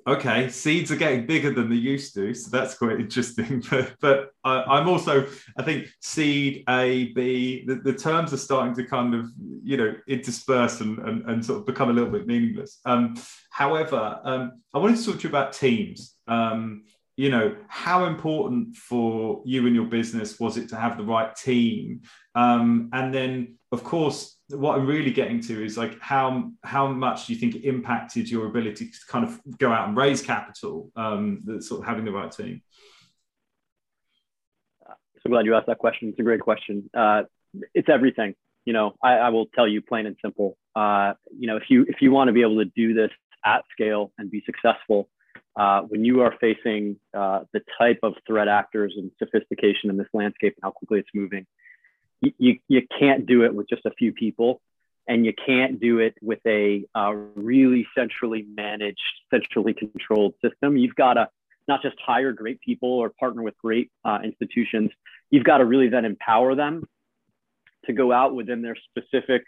[0.07, 3.63] okay, seeds are getting bigger than they used to, so that's quite interesting.
[3.71, 8.75] But but I, am also, I think seed A, B, the, the, terms are starting
[8.75, 9.27] to kind of
[9.63, 12.81] you know intersperse and, and, and sort of become a little bit meaningless.
[12.85, 13.17] Um,
[13.51, 16.17] however, um, I wanted to talk to you about teams.
[16.27, 16.85] Um,
[17.17, 21.35] you know, how important for you and your business was it to have the right
[21.37, 22.01] team?
[22.35, 27.27] Um, and then, of course, what I'm really getting to is like how how much
[27.27, 30.91] do you think it impacted your ability to kind of go out and raise capital?
[30.97, 32.63] Um, that sort of having the right team.
[35.23, 36.09] So glad you asked that question.
[36.09, 36.91] It's a great question.
[36.93, 37.23] Uh,
[37.75, 38.35] it's everything.
[38.65, 40.57] You know, I, I, will tell you plain and simple.
[40.75, 43.11] Uh, you know, if you if you want to be able to do this
[43.45, 45.09] at scale and be successful,
[45.57, 50.07] uh, when you are facing uh, the type of threat actors and sophistication in this
[50.13, 51.47] landscape and how quickly it's moving,
[52.39, 54.61] you, you can't do it with just a few people
[55.09, 60.77] and you can't do it with a uh, really centrally managed, centrally controlled system.
[60.77, 61.29] You've got to
[61.69, 64.91] not just hire great people or partner with great uh, institutions.
[65.31, 66.85] You've got to really then empower them
[67.87, 69.43] to go out within their specific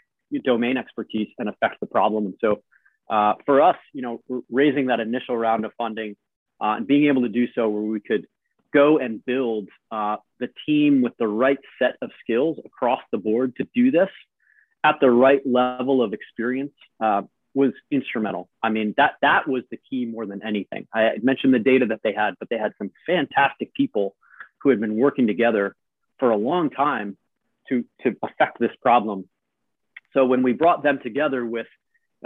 [0.44, 2.26] domain expertise and affect the problem.
[2.26, 2.62] And so,
[3.08, 6.16] uh, for us, you know, raising that initial round of funding
[6.60, 8.26] uh, and being able to do so where we could
[8.74, 13.54] go and build uh, the team with the right set of skills across the board
[13.56, 14.10] to do this
[14.82, 17.22] at the right level of experience uh,
[17.54, 18.48] was instrumental.
[18.62, 20.88] I mean, that that was the key more than anything.
[20.92, 24.16] I mentioned the data that they had, but they had some fantastic people
[24.60, 25.76] who had been working together
[26.18, 27.16] for a long time
[27.68, 29.28] to to affect this problem.
[30.12, 31.66] So when we brought them together with,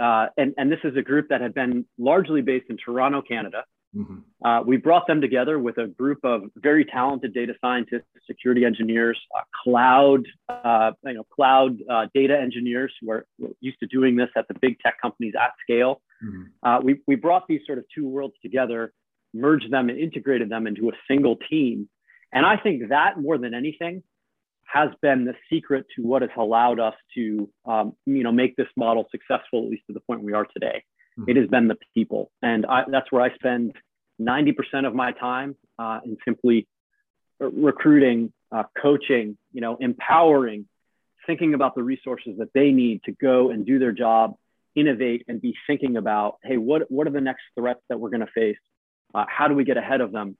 [0.01, 3.63] uh, and and this is a group that had been largely based in Toronto, Canada,
[3.95, 4.45] Mm-hmm.
[4.45, 9.19] Uh, we brought them together with a group of very talented data scientists, security engineers,
[9.35, 13.25] uh, cloud, uh, you know, cloud uh, data engineers who are
[13.61, 16.01] used to doing this at the big tech companies at scale.
[16.23, 16.43] Mm-hmm.
[16.61, 18.93] Uh, we, we brought these sort of two worlds together,
[19.33, 21.89] merged them and integrated them into a single team.
[22.31, 24.03] And I think that more than anything
[24.71, 28.67] has been the secret to what has allowed us to, um, you know, make this
[28.77, 30.83] model successful, at least to the point we are today.
[31.27, 32.31] It has been the people.
[32.41, 33.75] And I, that's where I spend
[34.19, 34.53] 90%
[34.85, 36.67] of my time uh, in simply
[37.39, 40.67] recruiting, uh, coaching, you know, empowering,
[41.25, 44.35] thinking about the resources that they need to go and do their job,
[44.75, 48.25] innovate, and be thinking about, hey, what, what are the next threats that we're going
[48.25, 48.57] to face?
[49.13, 50.37] Uh, how do we get ahead of them?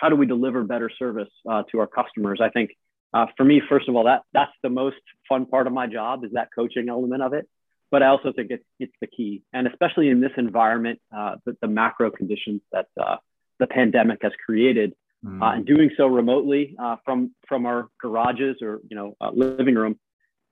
[0.00, 2.40] How do we deliver better service uh, to our customers?
[2.42, 2.70] I think
[3.12, 4.96] uh, for me, first of all, that that's the most
[5.28, 7.48] fun part of my job is that coaching element of it
[7.94, 9.44] but I also think it's, it's the key.
[9.52, 13.18] And especially in this environment, uh, the, the, macro conditions that uh,
[13.60, 15.40] the pandemic has created, mm.
[15.40, 19.76] uh, and doing so remotely uh, from, from our garages or you know uh, living
[19.76, 19.96] room,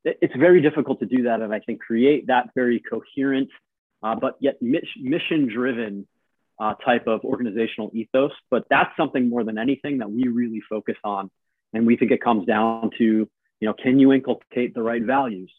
[0.04, 1.40] it, it's very difficult to do that.
[1.40, 3.50] And I think create that very coherent,
[4.04, 6.06] uh, but yet mission driven
[6.86, 8.30] type of organizational ethos.
[8.52, 11.28] But that's something more than anything that we really focus on.
[11.72, 15.50] And we think it comes down to, you know, can you inculcate the right values?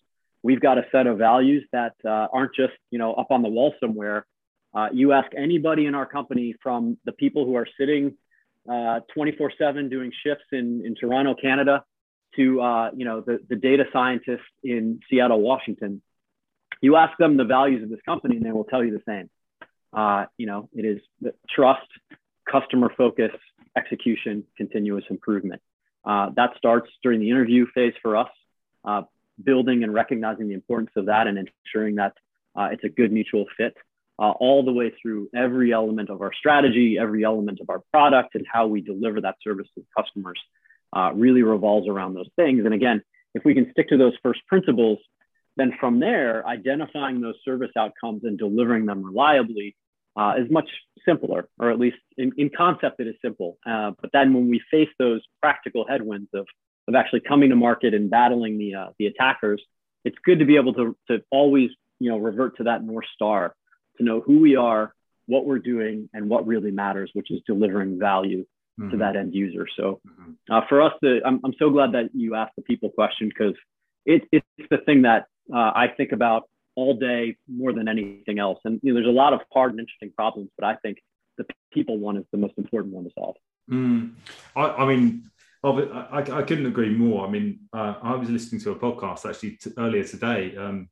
[0.44, 3.50] We've got a set of values that uh, aren't just you know up on the
[3.50, 4.26] wall somewhere.
[4.76, 8.16] Uh, you ask anybody in our company, from the people who are sitting
[8.68, 11.84] 24/7 uh, doing shifts in in Toronto, Canada,
[12.36, 16.02] to uh, you know the, the data scientists in Seattle, Washington.
[16.82, 19.30] You ask them the values of this company, and they will tell you the same.
[19.94, 21.88] Uh, you know, it is trust,
[22.50, 23.32] customer focus,
[23.78, 25.62] execution, continuous improvement.
[26.04, 28.30] Uh, that starts during the interview phase for us.
[28.84, 29.04] Uh,
[29.44, 32.14] building and recognizing the importance of that and ensuring that
[32.56, 33.76] uh, it's a good mutual fit
[34.20, 38.36] uh, all the way through every element of our strategy, every element of our product,
[38.36, 40.40] and how we deliver that service to customers
[40.96, 42.64] uh, really revolves around those things.
[42.66, 43.02] And again,
[43.34, 45.00] if we can stick to those first principles,
[45.58, 49.76] then from there, identifying those service outcomes and delivering them reliably
[50.16, 50.70] uh, is much
[51.06, 53.58] simpler, or at least in, in concept, it is simple.
[53.66, 56.46] Uh, but then when we face those practical headwinds of
[56.88, 59.62] of actually coming to market and battling the uh, the attackers,
[60.04, 61.70] it's good to be able to to always
[62.00, 63.56] you know revert to that north star
[63.98, 64.94] to know who we are,
[65.28, 68.46] what we're doing, and what really matters, which is delivering value
[68.80, 68.92] mm-hmm.
[68.92, 69.68] to that end user.
[69.78, 70.54] So mm-hmm.
[70.54, 73.56] uh, for us, the, I'm, I'm so glad that you asked the people question because
[74.06, 78.60] it, it's the thing that uh, I think about all day more than anything else.
[78.66, 80.98] And you know, there's a lot of hard and interesting problems, but I think
[81.38, 83.36] the people one is the most important one to solve.
[83.70, 84.14] Mm.
[84.56, 85.24] I, I, mean,
[85.64, 87.26] I, I, couldn't agree more.
[87.26, 90.90] I mean, uh, I was listening to a podcast actually t- earlier today um,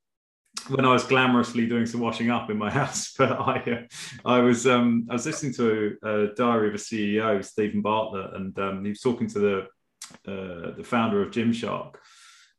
[0.69, 3.13] when I was glamorously doing some washing up in my house.
[3.17, 6.77] But I, uh, I was, um, I was listening to a, a, diary of a
[6.77, 9.67] CEO, Steven Bartlett, and um, he was talking to the
[10.27, 11.95] uh, the founder of Gymshark,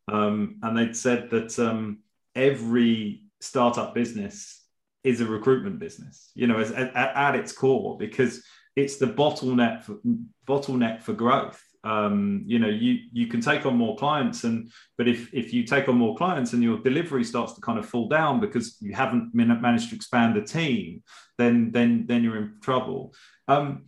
[0.08, 1.98] um, and they'd said that um,
[2.34, 4.64] every startup business
[5.04, 8.42] is a recruitment business, you know, at, at, its core, because
[8.76, 9.98] it's the bottleneck for,
[10.46, 11.62] bottleneck for growth.
[11.84, 15.64] Um, you know, you you can take on more clients, and but if if you
[15.64, 18.94] take on more clients and your delivery starts to kind of fall down because you
[18.94, 21.02] haven't managed to expand the team,
[21.38, 23.14] then then then you're in trouble.
[23.48, 23.86] Um,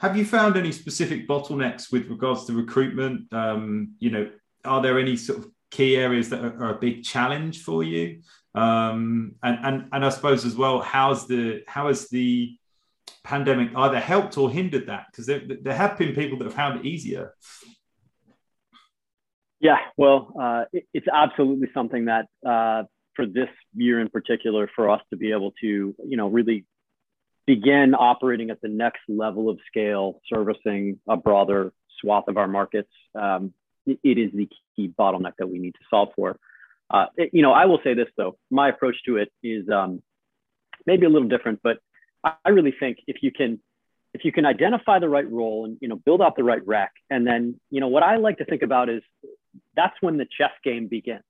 [0.00, 3.32] have you found any specific bottlenecks with regards to recruitment?
[3.32, 4.30] Um, you know,
[4.64, 8.22] are there any sort of key areas that are, are a big challenge for you?
[8.54, 12.56] Um, and, and, and I suppose as well, how's the, how is the
[13.22, 15.06] pandemic either helped or hindered that?
[15.10, 17.34] Because there, there have been people that have found it easier.
[19.60, 24.88] Yeah, well, uh, it, it's absolutely something that uh, for this year in particular, for
[24.88, 26.64] us to be able to, you know, really
[27.46, 32.90] begin operating at the next level of scale, servicing a broader swath of our markets,
[33.14, 33.52] um,
[33.86, 36.38] it is the key bottleneck that we need to solve for.
[36.88, 40.02] Uh, it, you know, I will say this though, my approach to it is um,
[40.86, 41.78] maybe a little different, but
[42.24, 43.60] I, really think if you can,
[44.14, 46.92] if you can identify the right role and you know build out the right rec,
[47.08, 49.02] and then you know what I like to think about is
[49.76, 51.22] that's when the chess game begins.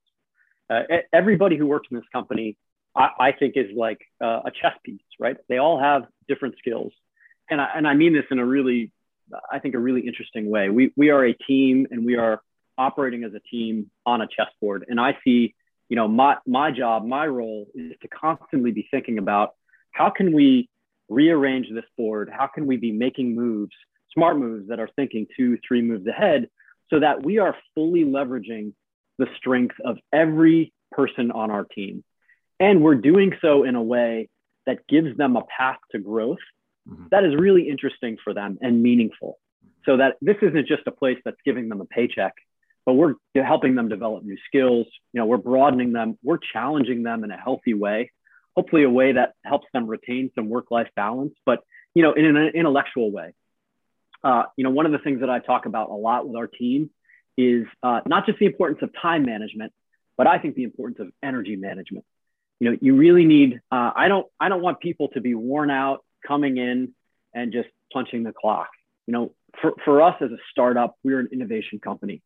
[0.69, 0.83] Uh,
[1.13, 2.57] everybody who works in this company,
[2.95, 5.37] I, I think, is like uh, a chess piece, right?
[5.49, 6.93] They all have different skills,
[7.51, 8.93] and I, and I mean this in a really,
[9.51, 10.69] I think, a really interesting way.
[10.69, 12.41] We we are a team, and we are
[12.81, 14.87] operating as a team on a chessboard.
[14.89, 15.55] And I see,
[15.89, 19.55] you know, my, my job, my role is to constantly be thinking about
[19.93, 20.69] how can we
[21.11, 22.31] rearrange this board?
[22.33, 23.75] How can we be making moves,
[24.15, 26.49] smart moves that are thinking two, three moves ahead
[26.89, 28.73] so that we are fully leveraging
[29.19, 32.03] the strength of every person on our team.
[32.59, 34.29] And we're doing so in a way
[34.67, 36.39] that gives them a path to growth
[36.89, 37.05] mm-hmm.
[37.11, 39.39] that is really interesting for them and meaningful.
[39.85, 42.35] So that this isn't just a place that's giving them a paycheck
[42.87, 44.87] but we're helping them develop new skills.
[45.13, 48.11] You know, we're broadening them, we're challenging them in a healthy way,
[48.61, 51.61] hopefully a way that helps them retain some work-life balance, but
[51.95, 53.33] you know, in an intellectual way.
[54.23, 56.47] Uh, you know, one of the things that I talk about a lot with our
[56.47, 56.91] team
[57.39, 59.73] is uh, not just the importance of time management,
[60.19, 62.05] but I think the importance of energy management.
[62.59, 63.63] You know, you really need.
[63.73, 64.27] Uh, I don't.
[64.39, 66.93] I don't want people to be worn out coming in
[67.33, 68.69] and just punching the clock.
[69.07, 72.21] You know, for, for us as a startup, we're an innovation company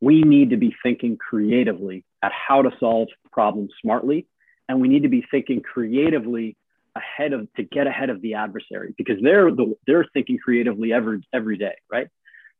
[0.00, 4.26] we need to be thinking creatively at how to solve problems smartly.
[4.68, 6.56] And we need to be thinking creatively
[6.94, 11.20] ahead of to get ahead of the adversary because they're the, they're thinking creatively every
[11.32, 12.08] every day, right?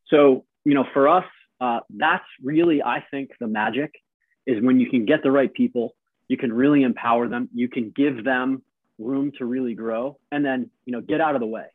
[0.08, 1.24] So you know, for us,
[1.60, 3.94] uh, that's really I think the magic
[4.46, 5.94] is when you can get the right people,
[6.28, 8.62] you can really empower them, you can give them
[8.98, 11.66] room to really grow, and then you know get out of the way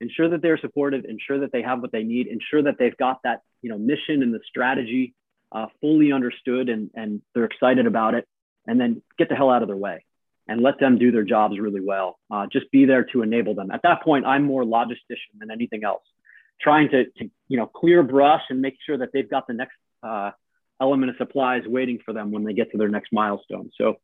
[0.00, 3.22] ensure that they're supported, ensure that they have what they need, ensure that they've got
[3.24, 5.14] that you know mission and the strategy
[5.52, 8.26] uh, fully understood and, and they're excited about it,
[8.66, 10.04] and then get the hell out of their way
[10.48, 12.18] and let them do their jobs really well.
[12.30, 13.70] Uh, just be there to enable them.
[13.70, 16.02] At that point, I'm more logistician than anything else,
[16.60, 19.76] trying to, to you know clear brush and make sure that they've got the next
[20.02, 20.32] uh,
[20.80, 23.70] element of supplies waiting for them when they get to their next milestone.
[23.78, 23.96] So,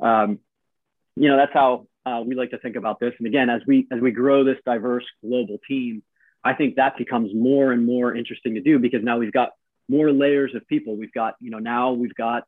[0.00, 0.40] um,
[1.14, 3.12] you know, that's how uh, we like to think about this.
[3.18, 6.02] And again, as we as we grow this diverse global team,
[6.42, 9.50] I think that becomes more and more interesting to do because now we've got
[9.88, 10.96] more layers of people.
[10.96, 12.44] We've got you know now we've got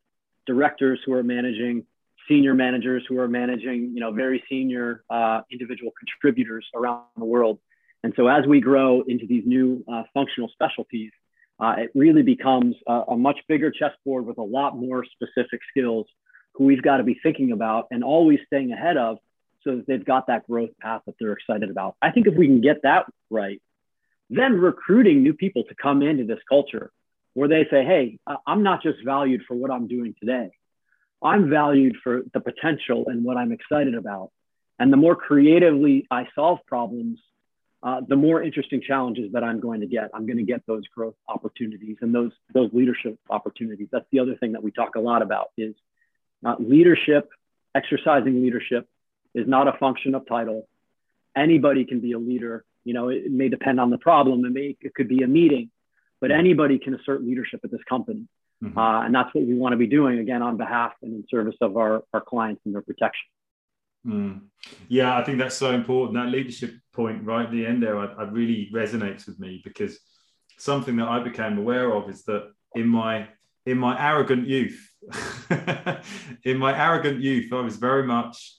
[0.46, 1.84] directors who are managing,
[2.28, 7.58] senior managers who are managing, you know, very senior uh, individual contributors around the world.
[8.02, 11.10] And so as we grow into these new uh, functional specialties,
[11.60, 16.06] uh, it really becomes a, a much bigger chessboard with a lot more specific skills
[16.54, 19.18] who we've got to be thinking about and always staying ahead of
[19.62, 21.96] so that they've got that growth path that they're excited about.
[22.02, 23.60] I think if we can get that right,
[24.30, 26.92] then recruiting new people to come into this culture
[27.34, 30.50] where they say, hey, I'm not just valued for what I'm doing today.
[31.22, 34.30] I'm valued for the potential and what I'm excited about.
[34.78, 37.18] And the more creatively I solve problems,
[37.82, 40.10] uh, the more interesting challenges that I'm going to get.
[40.14, 43.88] I'm going to get those growth opportunities and those those leadership opportunities.
[43.92, 45.74] That's the other thing that we talk a lot about is
[46.44, 47.28] uh, leadership
[47.74, 48.88] exercising leadership
[49.34, 50.66] is not a function of title.
[51.36, 52.64] Anybody can be a leader.
[52.84, 54.44] You know, it, may depend on the problem.
[54.44, 55.70] It may it could be a meeting,
[56.24, 58.26] but anybody can assert leadership at this company.
[58.62, 58.78] Mm-hmm.
[58.78, 61.56] Uh, and that's what we want to be doing again on behalf and in service
[61.60, 63.26] of our, our clients and their protection.
[64.06, 64.40] Mm.
[64.88, 66.14] Yeah, I think that's so important.
[66.14, 69.98] That leadership point right at the end there, I, I really resonates with me because
[70.58, 73.28] something that I became aware of is that in my
[73.66, 74.80] in my arrogant youth,
[76.42, 78.56] in my arrogant youth, I was very much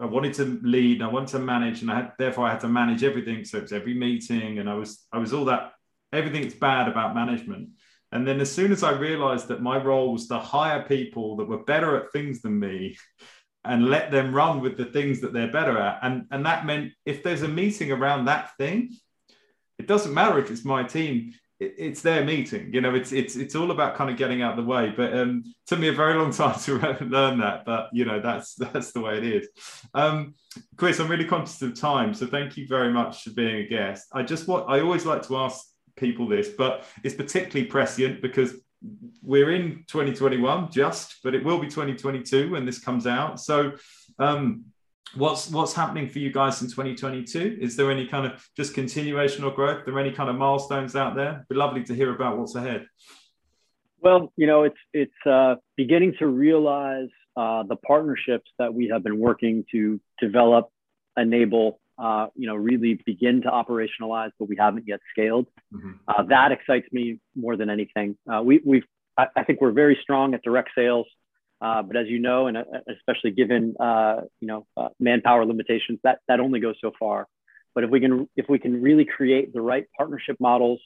[0.00, 2.68] I wanted to lead, I wanted to manage, and I had therefore I had to
[2.68, 3.44] manage everything.
[3.44, 5.72] So it was every meeting, and I was I was all that
[6.12, 7.70] everything's bad about management.
[8.12, 11.48] And then as soon as I realized that my role was to hire people that
[11.48, 12.96] were better at things than me
[13.64, 16.00] and let them run with the things that they're better at.
[16.02, 18.96] And, and that meant if there's a meeting around that thing,
[19.78, 22.72] it doesn't matter if it's my team, it, it's their meeting.
[22.72, 24.92] You know, it's it's it's all about kind of getting out of the way.
[24.94, 27.64] But um took me a very long time to learn that.
[27.64, 29.48] But you know, that's that's the way it is.
[29.94, 30.34] Um
[30.76, 32.14] Chris, I'm really conscious of time.
[32.14, 34.08] So thank you very much for being a guest.
[34.12, 35.64] I just what I always like to ask
[36.00, 38.54] people this, but it's particularly prescient because
[39.22, 43.38] we're in 2021 just, but it will be 2022 when this comes out.
[43.38, 43.72] So,
[44.18, 44.64] um,
[45.14, 47.58] what's what's happening for you guys in 2022?
[47.60, 49.82] Is there any kind of just continuation or growth?
[49.82, 51.32] Are there any kind of milestones out there?
[51.32, 52.86] It'd be lovely to hear about what's ahead.
[54.00, 59.02] Well, you know, it's it's uh, beginning to realize uh, the partnerships that we have
[59.02, 60.70] been working to develop,
[61.16, 65.46] enable, uh, you know, really begin to operationalize, but we haven't yet scaled.
[65.72, 65.92] Mm-hmm.
[66.08, 68.16] Uh, that excites me more than anything.
[68.26, 68.84] Uh, we, we've,
[69.18, 71.06] I, I, think we're very strong at direct sales,
[71.60, 73.74] uh, but as you know, and uh, especially given
[74.40, 74.66] you know
[74.98, 77.28] manpower limitations, that that only goes so far.
[77.74, 80.80] But if we can, if we can really create the right partnership models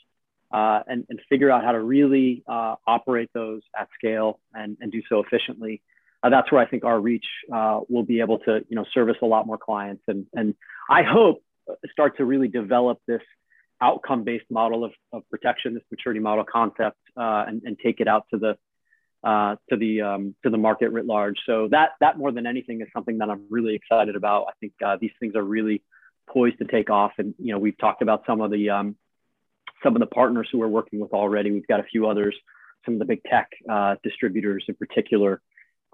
[0.51, 5.21] and, and figure out how to really operate those at scale and, and do so
[5.21, 5.81] efficiently,
[6.25, 9.17] uh, that's where I think our reach uh, will be able to, you know, service
[9.21, 10.55] a lot more clients and, and
[10.89, 13.21] I hope uh, start to really develop this
[13.81, 18.27] outcome-based model of, of protection, this maturity model concept, uh, and, and take it out
[18.33, 18.57] to the
[19.23, 21.37] uh, to the um, to the market writ large.
[21.47, 24.47] So that that more than anything is something that I'm really excited about.
[24.49, 25.83] I think uh, these things are really
[26.29, 28.97] poised to take off, and you know we've talked about some of the um,
[29.83, 31.51] some of the partners who we're working with already.
[31.51, 32.37] We've got a few others,
[32.85, 35.41] some of the big tech uh, distributors in particular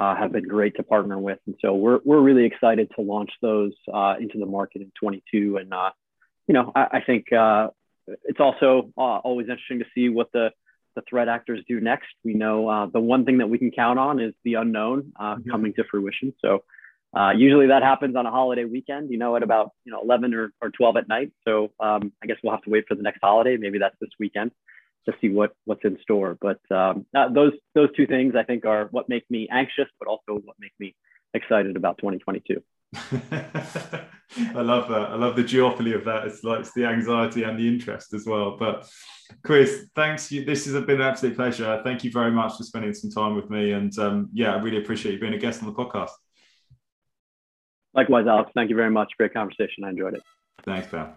[0.01, 1.39] uh, have been great to partner with.
[1.47, 5.59] And so we're, we're really excited to launch those uh, into the market in 22.
[5.59, 5.91] And, uh,
[6.47, 7.69] you know, I, I think uh,
[8.25, 10.53] it's also uh, always interesting to see what the,
[10.97, 12.09] the threat actors do next.
[12.25, 15.51] We know uh, the one thing that we can count on is the unknown mm-hmm.
[15.51, 16.33] coming to fruition.
[16.41, 16.65] So
[17.37, 20.51] usually that happens on a holiday weekend, you know, at about, you know, 11 or,
[20.63, 21.31] or 12 at night.
[21.47, 23.59] So um, I guess we'll have to wait for the next holiday.
[23.59, 24.53] Maybe that's this weekend
[25.07, 26.39] to see what what's in store.
[26.41, 30.09] But um, uh, those those two things I think are what make me anxious, but
[30.09, 30.95] also what make me
[31.35, 32.63] excited about 2022.
[34.55, 35.11] I love that.
[35.11, 36.27] I love the duopoly of that.
[36.27, 38.57] It's like it's the anxiety and the interest as well.
[38.59, 38.89] But
[39.45, 40.31] Chris, thanks.
[40.33, 40.45] You.
[40.45, 41.81] This has been an absolute pleasure.
[41.85, 43.73] Thank you very much for spending some time with me.
[43.73, 46.11] And um, yeah, I really appreciate you being a guest on the podcast.
[47.95, 48.51] Likewise, Alex.
[48.55, 49.13] Thank you very much.
[49.17, 49.85] Great conversation.
[49.85, 50.23] I enjoyed it.
[50.65, 51.15] Thanks, pal.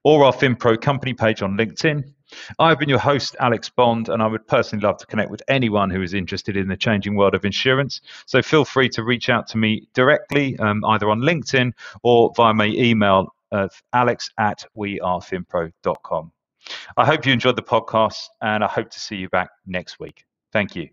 [0.03, 2.11] or our FinPro company page on LinkedIn
[2.59, 5.89] I've been your host, Alex Bond, and I would personally love to connect with anyone
[5.89, 8.01] who is interested in the changing world of insurance.
[8.25, 11.73] So feel free to reach out to me directly, um, either on LinkedIn
[12.03, 16.31] or via my email at alex at wearefinpro.com.
[16.97, 20.25] I hope you enjoyed the podcast, and I hope to see you back next week.
[20.51, 20.89] Thank you.